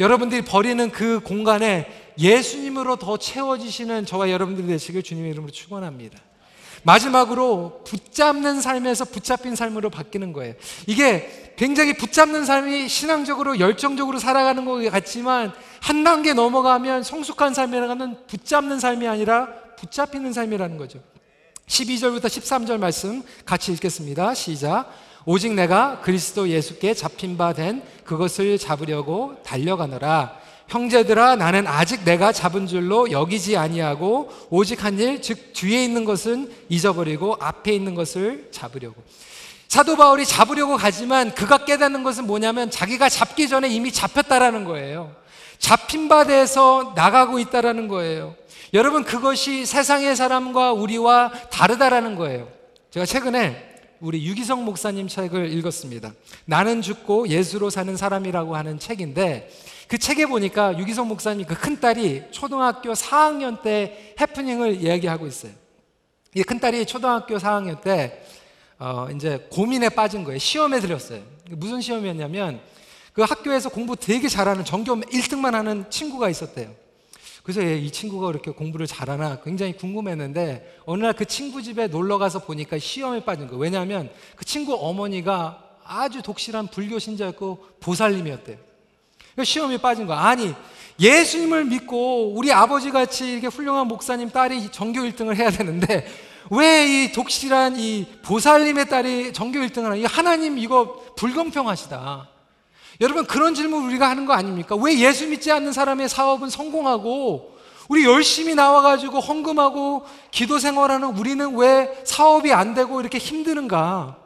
여러분들이 0.00 0.42
버리는 0.42 0.90
그 0.90 1.20
공간에 1.20 2.12
예수님으로 2.18 2.96
더 2.96 3.16
채워지시는 3.16 4.06
저와 4.06 4.30
여러분들이 4.30 4.66
되시길 4.66 5.02
주님의 5.02 5.30
이름으로 5.30 5.52
축원합니다. 5.52 6.18
마지막으로 6.84 7.82
붙잡는 7.84 8.60
삶에서 8.60 9.06
붙잡힌 9.06 9.56
삶으로 9.56 9.90
바뀌는 9.90 10.32
거예요. 10.32 10.54
이게 10.86 11.52
굉장히 11.56 11.94
붙잡는 11.94 12.44
삶이 12.44 12.88
신앙적으로 12.88 13.58
열정적으로 13.58 14.18
살아가는 14.18 14.64
것 14.64 14.90
같지만 14.90 15.52
한 15.80 16.04
단계 16.04 16.32
넘어가면 16.32 17.02
성숙한 17.02 17.54
삶이라는 17.54 18.26
붙잡는 18.26 18.80
삶이 18.80 19.06
아니라 19.08 19.48
붙잡히는 19.78 20.32
삶이라는 20.32 20.76
거죠. 20.78 21.00
12절부터 21.66 22.24
13절 22.24 22.78
말씀 22.78 23.22
같이 23.44 23.72
읽겠습니다. 23.72 24.34
시작. 24.34 24.90
오직 25.26 25.54
내가 25.54 26.00
그리스도 26.02 26.48
예수께 26.50 26.92
잡힌 26.92 27.38
바 27.38 27.54
된 27.54 27.82
그것을 28.04 28.58
잡으려고 28.58 29.36
달려가노라. 29.42 30.43
형제들아 30.68 31.36
나는 31.36 31.66
아직 31.66 32.04
내가 32.04 32.32
잡은 32.32 32.66
줄로 32.66 33.10
여기지 33.10 33.56
아니하고 33.56 34.30
오직 34.50 34.82
한 34.84 34.98
일 34.98 35.20
즉 35.20 35.52
뒤에 35.52 35.84
있는 35.84 36.04
것은 36.04 36.50
잊어버리고 36.68 37.36
앞에 37.40 37.72
있는 37.72 37.94
것을 37.94 38.48
잡으려고 38.50 39.02
사도 39.68 39.96
바울이 39.96 40.24
잡으려고 40.24 40.76
가지만 40.76 41.34
그가 41.34 41.64
깨닫는 41.64 42.02
것은 42.02 42.26
뭐냐면 42.26 42.70
자기가 42.70 43.08
잡기 43.08 43.48
전에 43.48 43.68
이미 43.68 43.90
잡혔다라는 43.92 44.64
거예요. 44.64 45.14
잡힌 45.58 46.08
바 46.08 46.24
돼서 46.24 46.92
나가고 46.94 47.38
있다라는 47.38 47.88
거예요. 47.88 48.36
여러분 48.72 49.04
그것이 49.04 49.66
세상의 49.66 50.14
사람과 50.16 50.72
우리와 50.72 51.32
다르다라는 51.50 52.14
거예요. 52.16 52.48
제가 52.90 53.06
최근에 53.06 53.74
우리 54.00 54.26
유기성 54.26 54.64
목사님 54.64 55.08
책을 55.08 55.52
읽었습니다. 55.54 56.12
나는 56.44 56.82
죽고 56.82 57.28
예수로 57.28 57.70
사는 57.70 57.96
사람이라고 57.96 58.54
하는 58.56 58.78
책인데 58.78 59.50
그 59.88 59.98
책에 59.98 60.26
보니까 60.26 60.78
유기성 60.78 61.08
목사님 61.08 61.46
그 61.46 61.54
큰딸이 61.54 62.30
초등학교 62.30 62.92
4학년 62.92 63.62
때 63.62 64.14
해프닝을 64.20 64.82
이야기하고 64.82 65.26
있어요. 65.26 65.52
이 66.34 66.42
큰딸이 66.42 66.86
초등학교 66.86 67.36
4학년 67.36 67.80
때 67.80 68.22
어, 68.78 69.08
이제 69.14 69.46
고민에 69.50 69.88
빠진 69.88 70.24
거예요. 70.24 70.38
시험에 70.38 70.80
들었어요. 70.80 71.22
무슨 71.50 71.80
시험이었냐면 71.80 72.60
그 73.12 73.22
학교에서 73.22 73.68
공부 73.68 73.94
되게 73.94 74.28
잘하는 74.28 74.64
전교 74.64 74.96
1등만 74.96 75.52
하는 75.52 75.88
친구가 75.90 76.28
있었대요. 76.28 76.74
그래서 77.44 77.62
얘, 77.62 77.76
이 77.76 77.90
친구가 77.90 78.28
그렇게 78.28 78.50
공부를 78.50 78.86
잘하나 78.86 79.40
굉장히 79.42 79.76
궁금했는데 79.76 80.80
어느 80.86 81.02
날 81.04 81.12
그 81.12 81.26
친구 81.26 81.62
집에 81.62 81.86
놀러 81.86 82.18
가서 82.18 82.40
보니까 82.40 82.78
시험에 82.78 83.22
빠진 83.22 83.46
거예요. 83.46 83.60
왜냐하면 83.60 84.10
그 84.34 84.44
친구 84.44 84.74
어머니가 84.74 85.62
아주 85.84 86.22
독실한 86.22 86.68
불교 86.68 86.98
신자였고 86.98 87.58
보살님이었대요. 87.80 88.56
시험에 89.42 89.78
빠진 89.78 90.06
거야. 90.06 90.18
아니 90.18 90.54
예수님을 91.00 91.64
믿고 91.64 92.34
우리 92.36 92.52
아버지 92.52 92.90
같이 92.90 93.32
이렇게 93.32 93.48
훌륭한 93.48 93.88
목사님 93.88 94.30
딸이 94.30 94.70
전교 94.70 95.00
1등을 95.00 95.34
해야 95.34 95.50
되는데 95.50 96.06
왜 96.50 96.84
이 96.86 97.12
독실한 97.12 97.78
이 97.78 98.06
보살님의 98.22 98.88
딸이 98.88 99.32
전교 99.32 99.58
1등을 99.60 99.82
하나? 99.84 99.96
이 99.96 100.04
하나님 100.04 100.58
이거 100.58 101.02
불공평하시다. 101.16 102.28
여러분 103.00 103.26
그런 103.26 103.54
질문 103.54 103.84
우리가 103.86 104.08
하는 104.08 104.26
거 104.26 104.34
아닙니까? 104.34 104.76
왜 104.76 104.98
예수 104.98 105.26
믿지 105.26 105.50
않는 105.50 105.72
사람의 105.72 106.08
사업은 106.08 106.50
성공하고 106.50 107.56
우리 107.88 108.04
열심히 108.04 108.54
나와가지고 108.54 109.20
헌금하고 109.20 110.06
기도 110.30 110.58
생활하는 110.58 111.08
우리는 111.16 111.56
왜 111.56 112.02
사업이 112.04 112.52
안 112.52 112.74
되고 112.74 113.00
이렇게 113.00 113.18
힘드는가? 113.18 114.16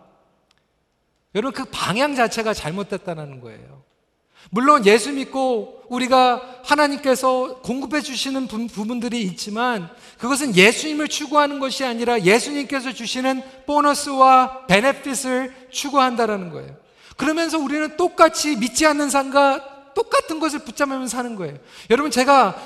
여러분 1.35 1.53
그 1.53 1.71
방향 1.71 2.15
자체가 2.15 2.53
잘못됐다는 2.53 3.41
거예요. 3.41 3.78
물론 4.51 4.87
예수 4.87 5.13
믿고 5.13 5.85
우리가 5.89 6.61
하나님께서 6.65 7.61
공급해 7.63 8.01
주시는 8.01 8.47
부분들이 8.47 9.23
있지만 9.23 9.89
그것은 10.19 10.55
예수님을 10.55 11.09
추구하는 11.09 11.61
것이 11.61 11.85
아니라 11.85 12.21
예수님께서 12.21 12.93
주시는 12.93 13.43
보너스와 13.67 14.67
베네핏을 14.67 15.69
추구한다라는 15.71 16.51
거예요. 16.51 16.77
그러면서 17.17 17.59
우리는 17.59 17.97
똑같이 17.97 18.57
믿지 18.57 18.87
않는 18.87 19.11
삶과 19.11 19.93
똑같은 19.95 20.39
것을 20.39 20.61
붙잡으면서 20.61 21.17
사는 21.17 21.35
거예요. 21.35 21.57
여러분 21.91 22.11
제가 22.11 22.57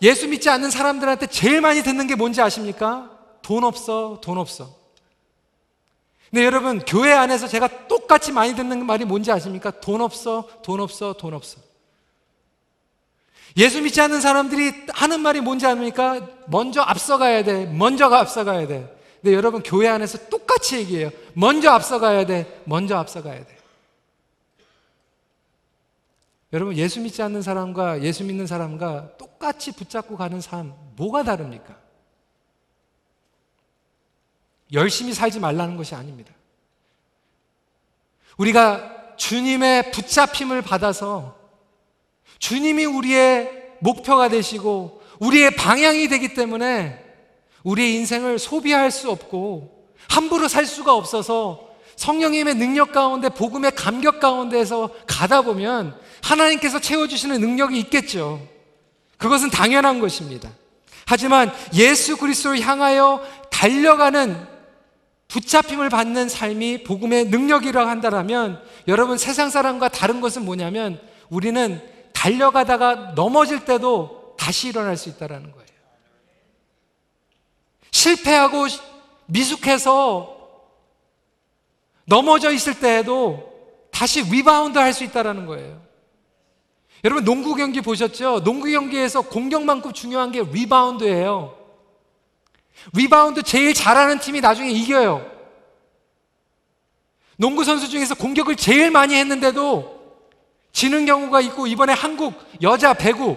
예수 0.00 0.28
믿지 0.28 0.48
않는 0.48 0.70
사람들한테 0.70 1.26
제일 1.26 1.60
많이 1.60 1.82
듣는 1.82 2.06
게 2.06 2.14
뭔지 2.14 2.40
아십니까? 2.40 3.10
돈 3.42 3.64
없어, 3.64 4.20
돈 4.22 4.38
없어. 4.38 4.77
근데 6.30 6.44
여러분 6.44 6.78
교회 6.80 7.12
안에서 7.12 7.48
제가 7.48 7.88
똑같이 7.88 8.32
많이 8.32 8.54
듣는 8.54 8.84
말이 8.84 9.04
뭔지 9.04 9.32
아십니까? 9.32 9.70
돈 9.70 10.00
없어, 10.00 10.46
돈 10.62 10.80
없어, 10.80 11.14
돈 11.14 11.34
없어. 11.34 11.58
예수 13.56 13.80
믿지 13.80 14.00
않는 14.00 14.20
사람들이 14.20 14.72
하는 14.90 15.20
말이 15.20 15.40
뭔지 15.40 15.66
아십니까? 15.66 16.20
먼저 16.46 16.82
앞서가야 16.82 17.44
돼. 17.44 17.66
먼저가 17.66 18.20
앞서가야 18.20 18.66
돼. 18.66 18.94
근데 19.20 19.34
여러분 19.34 19.62
교회 19.62 19.88
안에서 19.88 20.28
똑같이 20.28 20.76
얘기해요. 20.76 21.10
먼저 21.32 21.70
앞서가야 21.70 22.26
돼. 22.26 22.62
먼저 22.64 22.96
앞서가야 22.96 23.44
돼. 23.44 23.58
여러분 26.52 26.76
예수 26.76 27.00
믿지 27.00 27.20
않는 27.22 27.42
사람과 27.42 28.02
예수 28.02 28.24
믿는 28.24 28.46
사람과 28.46 29.16
똑같이 29.18 29.72
붙잡고 29.72 30.16
가는 30.16 30.40
삶 30.40 30.72
뭐가 30.96 31.22
다릅니까? 31.22 31.87
열심히 34.72 35.12
살지 35.12 35.40
말라는 35.40 35.76
것이 35.76 35.94
아닙니다. 35.94 36.32
우리가 38.36 39.16
주님의 39.16 39.90
붙잡힘을 39.90 40.62
받아서 40.62 41.36
주님이 42.38 42.84
우리의 42.84 43.50
목표가 43.80 44.28
되시고 44.28 45.02
우리의 45.18 45.56
방향이 45.56 46.08
되기 46.08 46.34
때문에 46.34 47.04
우리의 47.64 47.94
인생을 47.94 48.38
소비할 48.38 48.90
수 48.90 49.10
없고 49.10 49.86
함부로 50.08 50.48
살 50.48 50.64
수가 50.64 50.94
없어서 50.94 51.68
성령님의 51.96 52.54
능력 52.54 52.92
가운데 52.92 53.28
복음의 53.28 53.72
감격 53.74 54.20
가운데에서 54.20 54.90
가다 55.06 55.42
보면 55.42 55.98
하나님께서 56.22 56.78
채워주시는 56.78 57.40
능력이 57.40 57.78
있겠죠. 57.80 58.40
그것은 59.16 59.50
당연한 59.50 59.98
것입니다. 59.98 60.50
하지만 61.06 61.52
예수 61.74 62.16
그리스도를 62.16 62.60
향하여 62.60 63.20
달려가는 63.50 64.57
붙잡힘을 65.28 65.90
받는 65.90 66.28
삶이 66.28 66.84
복음의 66.84 67.26
능력이라고 67.26 67.88
한다면 67.88 68.62
여러분 68.88 69.18
세상 69.18 69.50
사람과 69.50 69.88
다른 69.88 70.20
것은 70.20 70.44
뭐냐면 70.44 71.00
우리는 71.28 71.80
달려가다가 72.14 73.12
넘어질 73.14 73.64
때도 73.64 74.34
다시 74.38 74.68
일어날 74.68 74.96
수 74.96 75.08
있다는 75.10 75.52
거예요. 75.52 75.68
실패하고 77.90 78.66
미숙해서 79.26 80.36
넘어져 82.06 82.50
있을 82.50 82.80
때에도 82.80 83.52
다시 83.90 84.22
리바운드 84.22 84.78
할 84.78 84.94
수 84.94 85.04
있다는 85.04 85.46
거예요. 85.46 85.82
여러분 87.04 87.24
농구 87.24 87.54
경기 87.54 87.80
보셨죠? 87.80 88.42
농구 88.42 88.70
경기에서 88.70 89.20
공격만큼 89.20 89.92
중요한 89.92 90.32
게 90.32 90.42
리바운드예요. 90.42 91.57
리바운드 92.94 93.42
제일 93.42 93.74
잘하는 93.74 94.18
팀이 94.18 94.40
나중에 94.40 94.70
이겨요. 94.70 95.24
농구 97.36 97.64
선수 97.64 97.88
중에서 97.88 98.14
공격을 98.14 98.56
제일 98.56 98.90
많이 98.90 99.14
했는데도 99.14 99.98
지는 100.72 101.06
경우가 101.06 101.40
있고 101.42 101.66
이번에 101.66 101.92
한국 101.92 102.34
여자 102.62 102.94
배구 102.94 103.36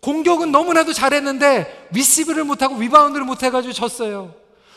공격은 0.00 0.52
너무나도 0.52 0.92
잘했는데 0.92 1.88
리시브를 1.92 2.44
못하고 2.44 2.78
리바운드를 2.78 3.24
못해가지고 3.26 3.72
졌어요. 3.72 4.34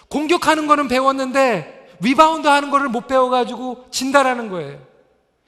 공격하는 0.10 0.68
거는 0.68 0.88
배웠는데 0.88 1.90
리바운드 2.02 2.48
하는 2.48 2.72
거를 2.72 2.90
못 2.90 3.08
배워가지고 3.08 3.86
진다라는 3.92 4.50
거예요. 4.50 4.80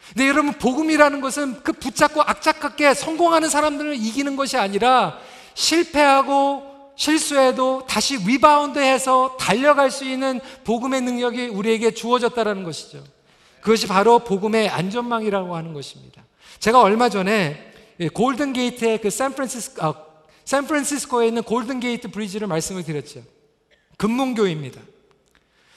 근데 0.09 0.27
여러분 0.27 0.53
복음이라는 0.53 1.21
것은 1.21 1.63
그 1.63 1.73
붙잡고 1.73 2.21
악착하게 2.21 2.93
성공하는 2.93 3.49
사람들을 3.49 3.95
이기는 3.95 4.35
것이 4.35 4.57
아니라 4.57 5.17
실패하고 5.55 6.72
실수해도 6.95 7.85
다시 7.87 8.17
리바운드해서 8.17 9.37
달려갈 9.39 9.91
수 9.91 10.05
있는 10.05 10.39
복음의 10.63 11.01
능력이 11.01 11.47
우리에게 11.47 11.91
주어졌다라는 11.91 12.63
것이죠. 12.63 13.03
그것이 13.61 13.87
바로 13.87 14.19
복음의 14.19 14.69
안전망이라고 14.69 15.55
하는 15.55 15.73
것입니다. 15.73 16.23
제가 16.59 16.81
얼마 16.81 17.09
전에 17.09 17.73
골든 18.13 18.53
게이트의 18.53 18.99
그 18.99 19.09
샌프란시스코 19.09 19.85
아, 19.85 19.93
샌프란시스코에 20.45 21.27
있는 21.27 21.43
골든 21.43 21.79
게이트 21.79 22.11
브리지를 22.11 22.47
말씀을 22.47 22.83
드렸죠. 22.83 23.21
금문교입니다. 23.97 24.81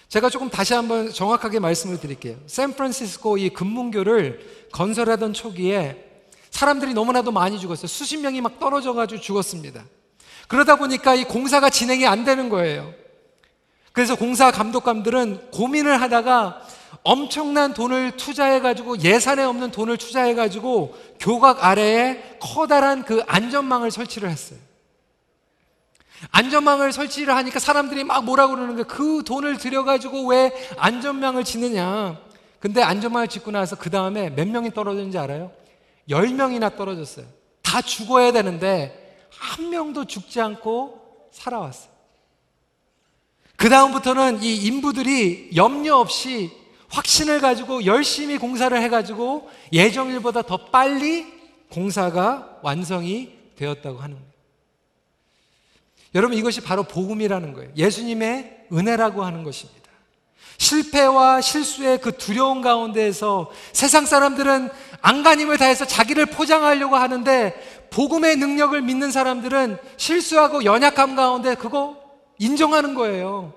제가 0.08 0.30
조금 0.30 0.50
다시 0.50 0.74
한번 0.74 1.12
정확하게 1.12 1.58
말씀을 1.60 2.00
드릴게요. 2.00 2.36
샌프란시스코 2.46 3.38
이 3.38 3.50
금문교를 3.50 4.68
건설하던 4.72 5.32
초기에 5.32 6.04
사람들이 6.50 6.94
너무나도 6.94 7.32
많이 7.32 7.58
죽었어요. 7.58 7.86
수십 7.86 8.18
명이 8.18 8.40
막 8.40 8.58
떨어져 8.58 8.94
가지고 8.94 9.20
죽었습니다. 9.20 9.84
그러다 10.48 10.76
보니까 10.76 11.14
이 11.14 11.24
공사가 11.24 11.70
진행이 11.70 12.06
안 12.06 12.24
되는 12.24 12.48
거예요. 12.48 12.92
그래서 13.92 14.14
공사 14.14 14.50
감독관들은 14.50 15.50
고민을 15.52 16.00
하다가 16.00 16.60
엄청난 17.02 17.72
돈을 17.72 18.16
투자해 18.16 18.60
가지고 18.60 18.98
예산에 18.98 19.44
없는 19.44 19.70
돈을 19.70 19.96
투자해 19.96 20.34
가지고 20.34 20.96
교각 21.20 21.64
아래에 21.64 22.36
커다란 22.40 23.04
그 23.04 23.22
안전망을 23.26 23.90
설치를 23.90 24.28
했어요. 24.28 24.58
안전망을 26.30 26.92
설치를 26.92 27.34
하니까 27.36 27.58
사람들이 27.58 28.04
막 28.04 28.24
뭐라 28.24 28.48
그러는 28.48 28.70
거예요. 28.70 28.84
그 28.86 29.22
돈을 29.24 29.58
들여가지고 29.58 30.26
왜 30.28 30.52
안전망을 30.78 31.44
짓느냐. 31.44 32.18
근데 32.58 32.82
안전망을 32.82 33.28
짓고 33.28 33.50
나서 33.50 33.76
그 33.76 33.90
다음에 33.90 34.30
몇 34.30 34.48
명이 34.48 34.72
떨어졌는지 34.72 35.18
알아요? 35.18 35.52
열 36.08 36.28
명이나 36.28 36.70
떨어졌어요. 36.70 37.26
다 37.62 37.80
죽어야 37.82 38.32
되는데 38.32 39.05
한 39.38 39.70
명도 39.70 40.04
죽지 40.04 40.40
않고 40.40 41.30
살아왔어요. 41.32 41.90
그 43.56 43.68
다음부터는 43.68 44.42
이 44.42 44.56
인부들이 44.66 45.50
염려 45.56 45.96
없이 45.96 46.50
확신을 46.88 47.40
가지고 47.40 47.84
열심히 47.84 48.38
공사를 48.38 48.80
해가지고 48.80 49.50
예정일보다 49.72 50.42
더 50.42 50.56
빨리 50.56 51.26
공사가 51.70 52.58
완성이 52.62 53.34
되었다고 53.56 53.98
하는 53.98 54.16
거예요. 54.16 54.30
여러분 56.14 56.38
이것이 56.38 56.60
바로 56.60 56.84
복음이라는 56.84 57.52
거예요. 57.54 57.70
예수님의 57.76 58.66
은혜라고 58.72 59.24
하는 59.24 59.42
것입니다. 59.42 59.86
실패와 60.58 61.40
실수의 61.40 62.00
그 62.00 62.16
두려운 62.16 62.62
가운데에서 62.62 63.50
세상 63.72 64.06
사람들은 64.06 64.70
안간힘을 65.02 65.58
다해서 65.58 65.84
자기를 65.84 66.26
포장하려고 66.26 66.96
하는데 66.96 67.75
복음의 67.90 68.36
능력을 68.36 68.80
믿는 68.82 69.10
사람들은 69.10 69.78
실수하고 69.96 70.64
연약함 70.64 71.16
가운데 71.16 71.54
그거 71.54 71.96
인정하는 72.38 72.94
거예요. 72.94 73.54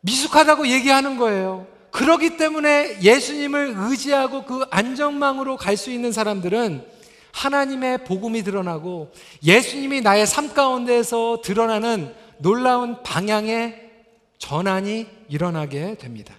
미숙하다고 0.00 0.68
얘기하는 0.68 1.16
거예요. 1.16 1.66
그러기 1.90 2.36
때문에 2.36 3.00
예수님을 3.02 3.74
의지하고 3.76 4.44
그 4.44 4.64
안전망으로 4.70 5.56
갈 5.56 5.76
수 5.76 5.90
있는 5.90 6.10
사람들은 6.12 6.86
하나님의 7.32 8.04
복음이 8.04 8.42
드러나고 8.42 9.12
예수님이 9.42 10.00
나의 10.00 10.26
삶 10.26 10.52
가운데에서 10.54 11.40
드러나는 11.42 12.14
놀라운 12.38 13.02
방향의 13.02 13.90
전환이 14.38 15.06
일어나게 15.28 15.96
됩니다. 15.96 16.34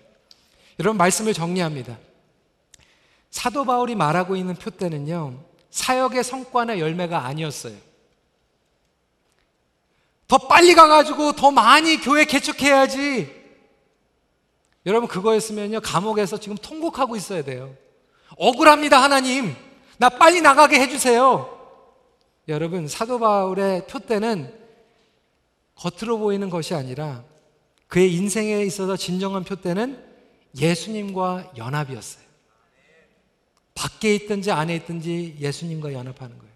여러분 0.80 0.98
말씀을 0.98 1.34
정리합니다. 1.34 1.98
사도 3.32 3.64
바울이 3.64 3.96
말하고 3.96 4.36
있는 4.36 4.56
표대는요, 4.56 5.40
사역의 5.74 6.24
성과나 6.24 6.78
열매가 6.78 7.26
아니었어요. 7.26 7.76
더 10.28 10.38
빨리 10.38 10.76
가가지고 10.76 11.34
더 11.34 11.50
많이 11.50 11.98
교회 11.98 12.26
개척해야지. 12.26 13.44
여러분, 14.86 15.08
그거였으면요, 15.10 15.82
감옥에서 15.82 16.40
지금 16.40 16.56
통곡하고 16.58 17.16
있어야 17.16 17.44
돼요. 17.44 17.76
억울합니다, 18.38 19.02
하나님. 19.02 19.56
나 19.98 20.10
빨리 20.10 20.42
나가게 20.42 20.80
해주세요. 20.80 21.50
여러분, 22.50 22.88
사도 22.88 23.18
바울의 23.18 23.88
표대는 23.88 24.54
겉으로 25.74 26.20
보이는 26.20 26.52
것이 26.52 26.76
아니라 26.76 27.24
그의 27.88 28.14
인생에 28.14 28.62
있어서 28.62 28.96
진정한 28.96 29.44
표대는 29.44 30.04
예수님과 30.56 31.54
연합이었어요. 31.58 32.23
밖에 33.76 34.16
있든지 34.16 34.52
안에 34.52 34.76
있든지 34.78 35.38
예수님과 35.40 35.94
연합하는 35.94 36.38
거예요. 36.38 36.54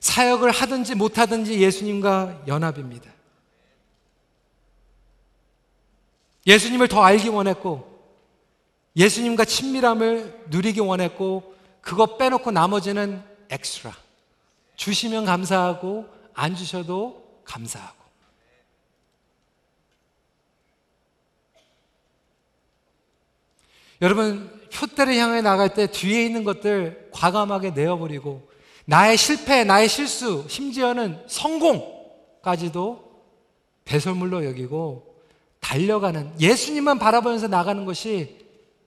사역을 0.00 0.50
하든지 0.50 0.94
못하든지 0.94 1.60
예수님과 1.60 2.44
연합입니다. 2.46 3.10
예수님을 6.46 6.88
더 6.88 7.02
알기 7.02 7.28
원했고, 7.28 7.86
예수님과 8.96 9.44
친밀함을 9.44 10.46
누리기 10.48 10.80
원했고, 10.80 11.54
그거 11.82 12.16
빼놓고 12.16 12.50
나머지는 12.50 13.22
엑스트라. 13.50 13.94
주시면 14.76 15.26
감사하고, 15.26 16.08
안 16.32 16.56
주셔도 16.56 17.42
감사하고. 17.44 18.00
여러분, 24.00 24.59
표대를 24.72 25.14
향해 25.16 25.42
나갈 25.42 25.74
때 25.74 25.86
뒤에 25.86 26.24
있는 26.24 26.44
것들 26.44 27.10
과감하게 27.12 27.72
내어버리고, 27.72 28.48
나의 28.84 29.16
실패, 29.16 29.64
나의 29.64 29.88
실수, 29.88 30.46
심지어는 30.48 31.24
성공까지도 31.28 33.10
배설물로 33.84 34.44
여기고, 34.44 35.14
달려가는, 35.60 36.40
예수님만 36.40 36.98
바라보면서 36.98 37.48
나가는 37.48 37.84
것이 37.84 38.38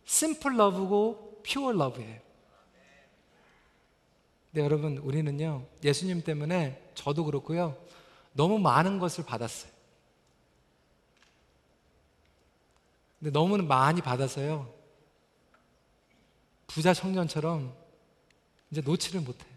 심플 0.06 0.58
러브고 0.58 1.42
퓨어 1.46 1.72
러브예요. 1.72 2.24
근데 4.52 4.64
여러분, 4.64 4.98
우리는요, 4.98 5.66
예수님 5.84 6.24
때문에 6.24 6.82
저도 6.96 7.26
그렇고요, 7.26 7.76
너무 8.34 8.60
많은 8.60 9.00
것을 9.00 9.24
받았어요. 9.26 9.72
근데 13.20 13.32
너무 13.32 13.58
많이 13.58 14.02
받아서요, 14.02 14.83
부자 16.68 16.94
청년처럼 16.94 17.74
이제 18.72 18.82
놓지를 18.82 19.22
못해요. 19.22 19.54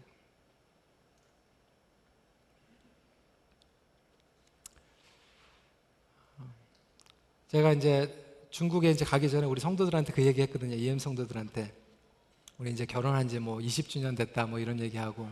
제가 7.49 7.71
이제 7.73 8.25
중국에 8.49 8.91
이제 8.91 9.05
가기 9.05 9.29
전에 9.29 9.45
우리 9.45 9.61
성도들한테 9.61 10.13
그 10.13 10.25
얘기 10.25 10.41
했거든요. 10.41 10.75
EM 10.75 10.99
성도들한테. 10.99 11.73
우리 12.57 12.71
이제 12.71 12.85
결혼한 12.85 13.27
지 13.29 13.39
뭐 13.39 13.59
20주년 13.59 14.17
됐다 14.17 14.45
뭐 14.45 14.59
이런 14.59 14.79
얘기하고. 14.79 15.27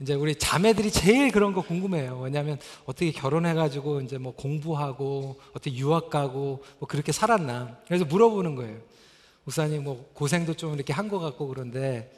이제 0.00 0.14
우리 0.14 0.34
자매들이 0.34 0.90
제일 0.90 1.30
그런 1.30 1.52
거 1.52 1.62
궁금해요. 1.62 2.18
왜냐하면 2.20 2.58
어떻게 2.86 3.12
결혼해가지고 3.12 4.00
이제 4.00 4.18
뭐 4.18 4.34
공부하고 4.34 5.40
어떻게 5.50 5.74
유학 5.76 6.10
가고 6.10 6.64
뭐 6.78 6.88
그렇게 6.88 7.12
살았나. 7.12 7.78
그래서 7.86 8.04
물어보는 8.04 8.56
거예요. 8.56 8.80
목사님 9.44 9.84
뭐 9.84 10.10
고생도 10.14 10.54
좀 10.54 10.74
이렇게 10.74 10.92
한 10.92 11.08
것 11.08 11.18
같고 11.18 11.48
그런데 11.48 12.10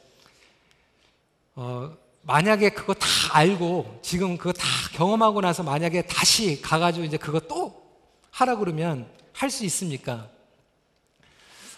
어, 1.55 1.95
만약에 2.23 2.69
그거 2.69 2.93
다 2.93 3.07
알고 3.31 3.99
지금 4.01 4.37
그거 4.37 4.51
다 4.53 4.65
경험하고 4.93 5.41
나서 5.41 5.63
만약에 5.63 6.03
다시 6.03 6.61
가가지고 6.61 7.05
이제 7.05 7.17
그거 7.17 7.39
또 7.39 7.83
하라 8.31 8.55
그러면 8.57 9.07
할 9.33 9.49
수 9.49 9.65
있습니까? 9.65 10.29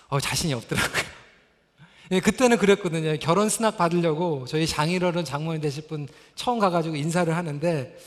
어, 0.09 0.19
자신이 0.19 0.53
없더라고요. 0.53 1.03
예, 2.11 2.19
그때는 2.21 2.57
그랬거든요. 2.57 3.17
결혼 3.19 3.49
스낙 3.49 3.77
받으려고 3.77 4.45
저희 4.47 4.65
장인어른 4.65 5.25
장모님 5.25 5.61
되실 5.61 5.87
분 5.87 6.07
처음 6.35 6.59
가가지고 6.59 6.95
인사를 6.95 7.35
하는데 7.35 7.97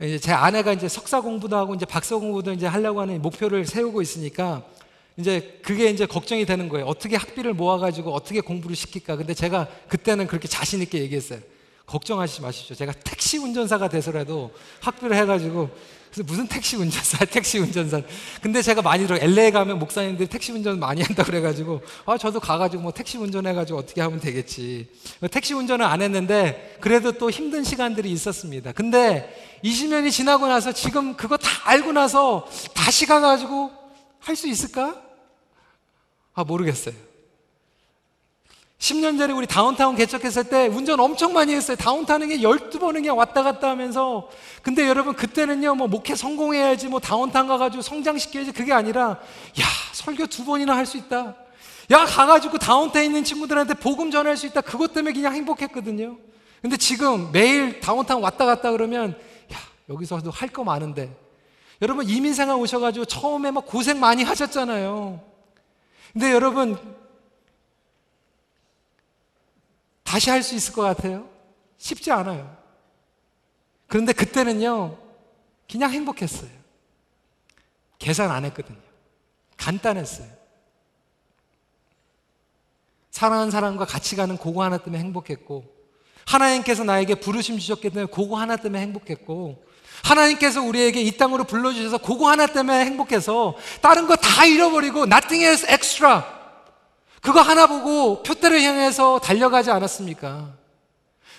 이제 0.00 0.18
제 0.18 0.32
아내가 0.32 0.72
이제 0.72 0.88
석사 0.88 1.20
공부도 1.20 1.56
하고 1.56 1.74
이제 1.74 1.84
박사 1.84 2.16
공부도 2.16 2.52
이제 2.52 2.66
하려고 2.66 3.00
하는 3.02 3.20
목표를 3.20 3.66
세우고 3.66 4.00
있으니까 4.00 4.64
이제 5.16 5.60
그게 5.62 5.90
이제 5.90 6.06
걱정이 6.06 6.46
되는 6.46 6.68
거예요. 6.68 6.86
어떻게 6.86 7.16
학비를 7.16 7.52
모아가지고 7.54 8.12
어떻게 8.12 8.40
공부를 8.40 8.76
시킬까. 8.76 9.16
근데 9.16 9.34
제가 9.34 9.68
그때는 9.88 10.26
그렇게 10.26 10.48
자신있게 10.48 11.00
얘기했어요. 11.00 11.40
걱정하지 11.86 12.40
마십시오. 12.40 12.76
제가 12.76 12.92
택시 12.92 13.38
운전사가 13.38 13.88
돼서라도 13.88 14.52
학비를 14.80 15.16
해가지고 15.16 15.70
그래서 16.12 16.24
무슨 16.26 16.46
택시 16.46 16.76
운전사, 16.76 17.24
택시 17.26 17.58
운전사. 17.58 18.00
근데 18.40 18.62
제가 18.62 18.82
많이 18.82 19.06
들어 19.06 19.16
LA 19.20 19.50
가면 19.52 19.78
목사님들이 19.78 20.28
택시 20.28 20.52
운전 20.52 20.78
많이 20.78 21.02
한다 21.02 21.22
그래가지고 21.22 21.82
아 22.06 22.18
저도 22.18 22.40
가가지고 22.40 22.82
뭐 22.82 22.92
택시 22.92 23.18
운전해가지고 23.18 23.78
어떻게 23.78 24.00
하면 24.00 24.20
되겠지. 24.20 24.88
택시 25.30 25.54
운전은 25.54 25.84
안 25.84 26.02
했는데 26.02 26.76
그래도 26.80 27.12
또 27.12 27.30
힘든 27.30 27.62
시간들이 27.64 28.10
있었습니다. 28.12 28.72
근데 28.72 29.58
20년이 29.64 30.10
지나고 30.10 30.46
나서 30.46 30.72
지금 30.72 31.14
그거 31.14 31.36
다 31.36 31.48
알고 31.64 31.92
나서 31.92 32.46
다시 32.74 33.06
가가지고 33.06 33.79
할 34.20 34.36
수 34.36 34.48
있을까? 34.48 35.00
아 36.34 36.44
모르겠어요. 36.44 36.94
10년 38.78 39.18
전에 39.18 39.32
우리 39.34 39.46
다운타운 39.46 39.94
개척했을 39.94 40.44
때 40.44 40.66
운전 40.66 40.98
엄청 41.00 41.34
많이 41.34 41.54
했어요. 41.54 41.76
다운타운에 41.76 42.38
12번은 42.38 42.94
그냥 42.94 43.18
왔다 43.18 43.42
갔다 43.42 43.68
하면서. 43.68 44.30
근데 44.62 44.88
여러분, 44.88 45.14
그때는요, 45.14 45.74
뭐, 45.74 45.86
목회 45.86 46.14
성공해야지, 46.14 46.88
뭐, 46.88 46.98
다운타운 46.98 47.46
가가지고 47.46 47.82
성장시켜야지. 47.82 48.52
그게 48.52 48.72
아니라, 48.72 49.20
야, 49.60 49.64
설교 49.92 50.28
두 50.28 50.46
번이나 50.46 50.74
할 50.74 50.86
수 50.86 50.96
있다. 50.96 51.36
야, 51.90 52.04
가가지고 52.06 52.56
다운타운에 52.56 53.04
있는 53.04 53.22
친구들한테 53.22 53.74
복음 53.74 54.10
전할 54.10 54.38
수 54.38 54.46
있다. 54.46 54.62
그것 54.62 54.94
때문에 54.94 55.12
그냥 55.12 55.34
행복했거든요. 55.34 56.16
근데 56.62 56.78
지금 56.78 57.30
매일 57.32 57.80
다운타운 57.80 58.22
왔다 58.22 58.46
갔다 58.46 58.70
그러면, 58.70 59.10
야, 59.52 59.58
여기서도 59.90 60.30
할 60.30 60.48
거 60.48 60.64
많은데. 60.64 61.14
여러분, 61.82 62.08
이민생활 62.08 62.56
오셔가지고 62.56 63.06
처음에 63.06 63.50
막 63.50 63.66
고생 63.66 63.98
많이 63.98 64.22
하셨잖아요. 64.22 65.24
근데 66.12 66.32
여러분, 66.32 66.76
다시 70.02 70.28
할 70.28 70.42
수 70.42 70.54
있을 70.54 70.72
것 70.74 70.82
같아요? 70.82 71.28
쉽지 71.78 72.10
않아요. 72.10 72.56
그런데 73.86 74.12
그때는요, 74.12 74.98
그냥 75.70 75.90
행복했어요. 75.92 76.50
계산 77.98 78.30
안 78.30 78.44
했거든요. 78.46 78.78
간단했어요. 79.56 80.28
사랑하는 83.10 83.50
사람과 83.50 83.84
같이 83.84 84.16
가는 84.16 84.36
그거 84.36 84.62
하나 84.62 84.78
때문에 84.78 85.02
행복했고, 85.02 85.64
하나님께서 86.26 86.84
나에게 86.84 87.16
부르심 87.16 87.58
주셨기 87.58 87.90
때문에 87.90 88.06
그거 88.12 88.38
하나 88.38 88.56
때문에 88.56 88.82
행복했고, 88.82 89.64
하나님께서 90.04 90.62
우리에게 90.62 91.00
이 91.02 91.10
땅으로 91.16 91.44
불러주셔서 91.44 91.98
그거 91.98 92.28
하나 92.30 92.46
때문에 92.46 92.84
행복해서 92.84 93.54
다른 93.80 94.06
거 94.06 94.16
다 94.16 94.44
잃어버리고 94.44 95.04
nothing 95.04 95.44
else 95.44 95.66
extra 95.72 96.24
그거 97.20 97.40
하나 97.40 97.66
보고 97.66 98.22
표대를 98.22 98.62
향해서 98.62 99.18
달려가지 99.18 99.70
않았습니까? 99.70 100.54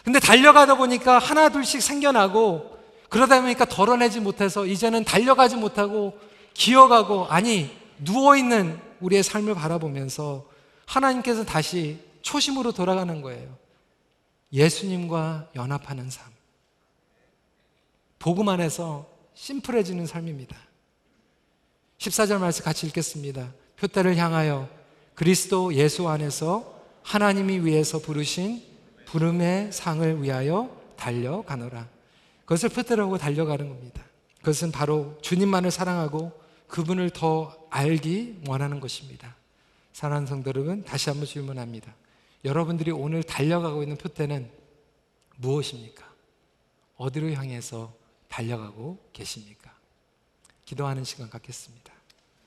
근데 0.04 0.20
달려가다 0.20 0.76
보니까 0.76 1.20
하나 1.20 1.50
둘씩 1.50 1.82
생겨나고 1.82 2.78
그러다 3.10 3.42
보니까 3.42 3.66
덜어내지 3.66 4.20
못해서 4.20 4.66
이제는 4.66 5.04
달려가지 5.04 5.56
못하고 5.56 6.18
기어가고 6.54 7.28
아니 7.30 7.76
누워있는 8.00 8.80
우리의 9.00 9.24
삶을 9.24 9.56
바라보면서 9.56 10.46
하나님께서 10.86 11.44
다시 11.44 12.00
초심으로 12.22 12.72
돌아가는 12.72 13.22
거예요. 13.22 13.58
예수님과 14.54 15.48
연합하는 15.56 16.10
삶. 16.10 16.26
복음 18.22 18.50
안에서 18.50 19.10
심플해지는 19.34 20.06
삶입니다. 20.06 20.56
14절 21.98 22.38
말씀 22.38 22.64
같이 22.64 22.86
읽겠습니다. 22.86 23.52
표대를 23.78 24.16
향하여 24.16 24.70
그리스도 25.16 25.74
예수 25.74 26.08
안에서 26.08 26.80
하나님이 27.02 27.66
위해서 27.66 27.98
부르신 27.98 28.62
부름의 29.08 29.72
상을 29.72 30.22
위하여 30.22 30.70
달려가노라. 30.98 31.90
그것을 32.42 32.70
표대로 32.70 33.18
달려가는 33.18 33.68
겁니다. 33.68 34.04
그것은 34.38 34.72
바로 34.72 35.18
주님만을 35.24 35.72
사랑하고 35.72 36.32
그분을 36.68 37.10
더 37.10 37.58
알기 37.72 38.44
원하는 38.48 38.80
것입니다. 38.80 39.36
사랑하는 39.94 40.28
성도 40.28 40.50
여러분, 40.50 40.84
다시 40.84 41.10
한번 41.10 41.26
질문합니다. 41.26 41.92
여러분들이 42.46 42.92
오늘 42.92 43.24
달려가고 43.24 43.82
있는 43.82 43.98
표대는 43.98 44.48
무엇입니까? 45.38 46.06
어디로 46.98 47.32
향해서 47.32 48.00
달려가고 48.32 48.98
계십니까? 49.12 49.76
기도하는 50.64 51.04
시간 51.04 51.30
갖겠습니다. 51.30 51.81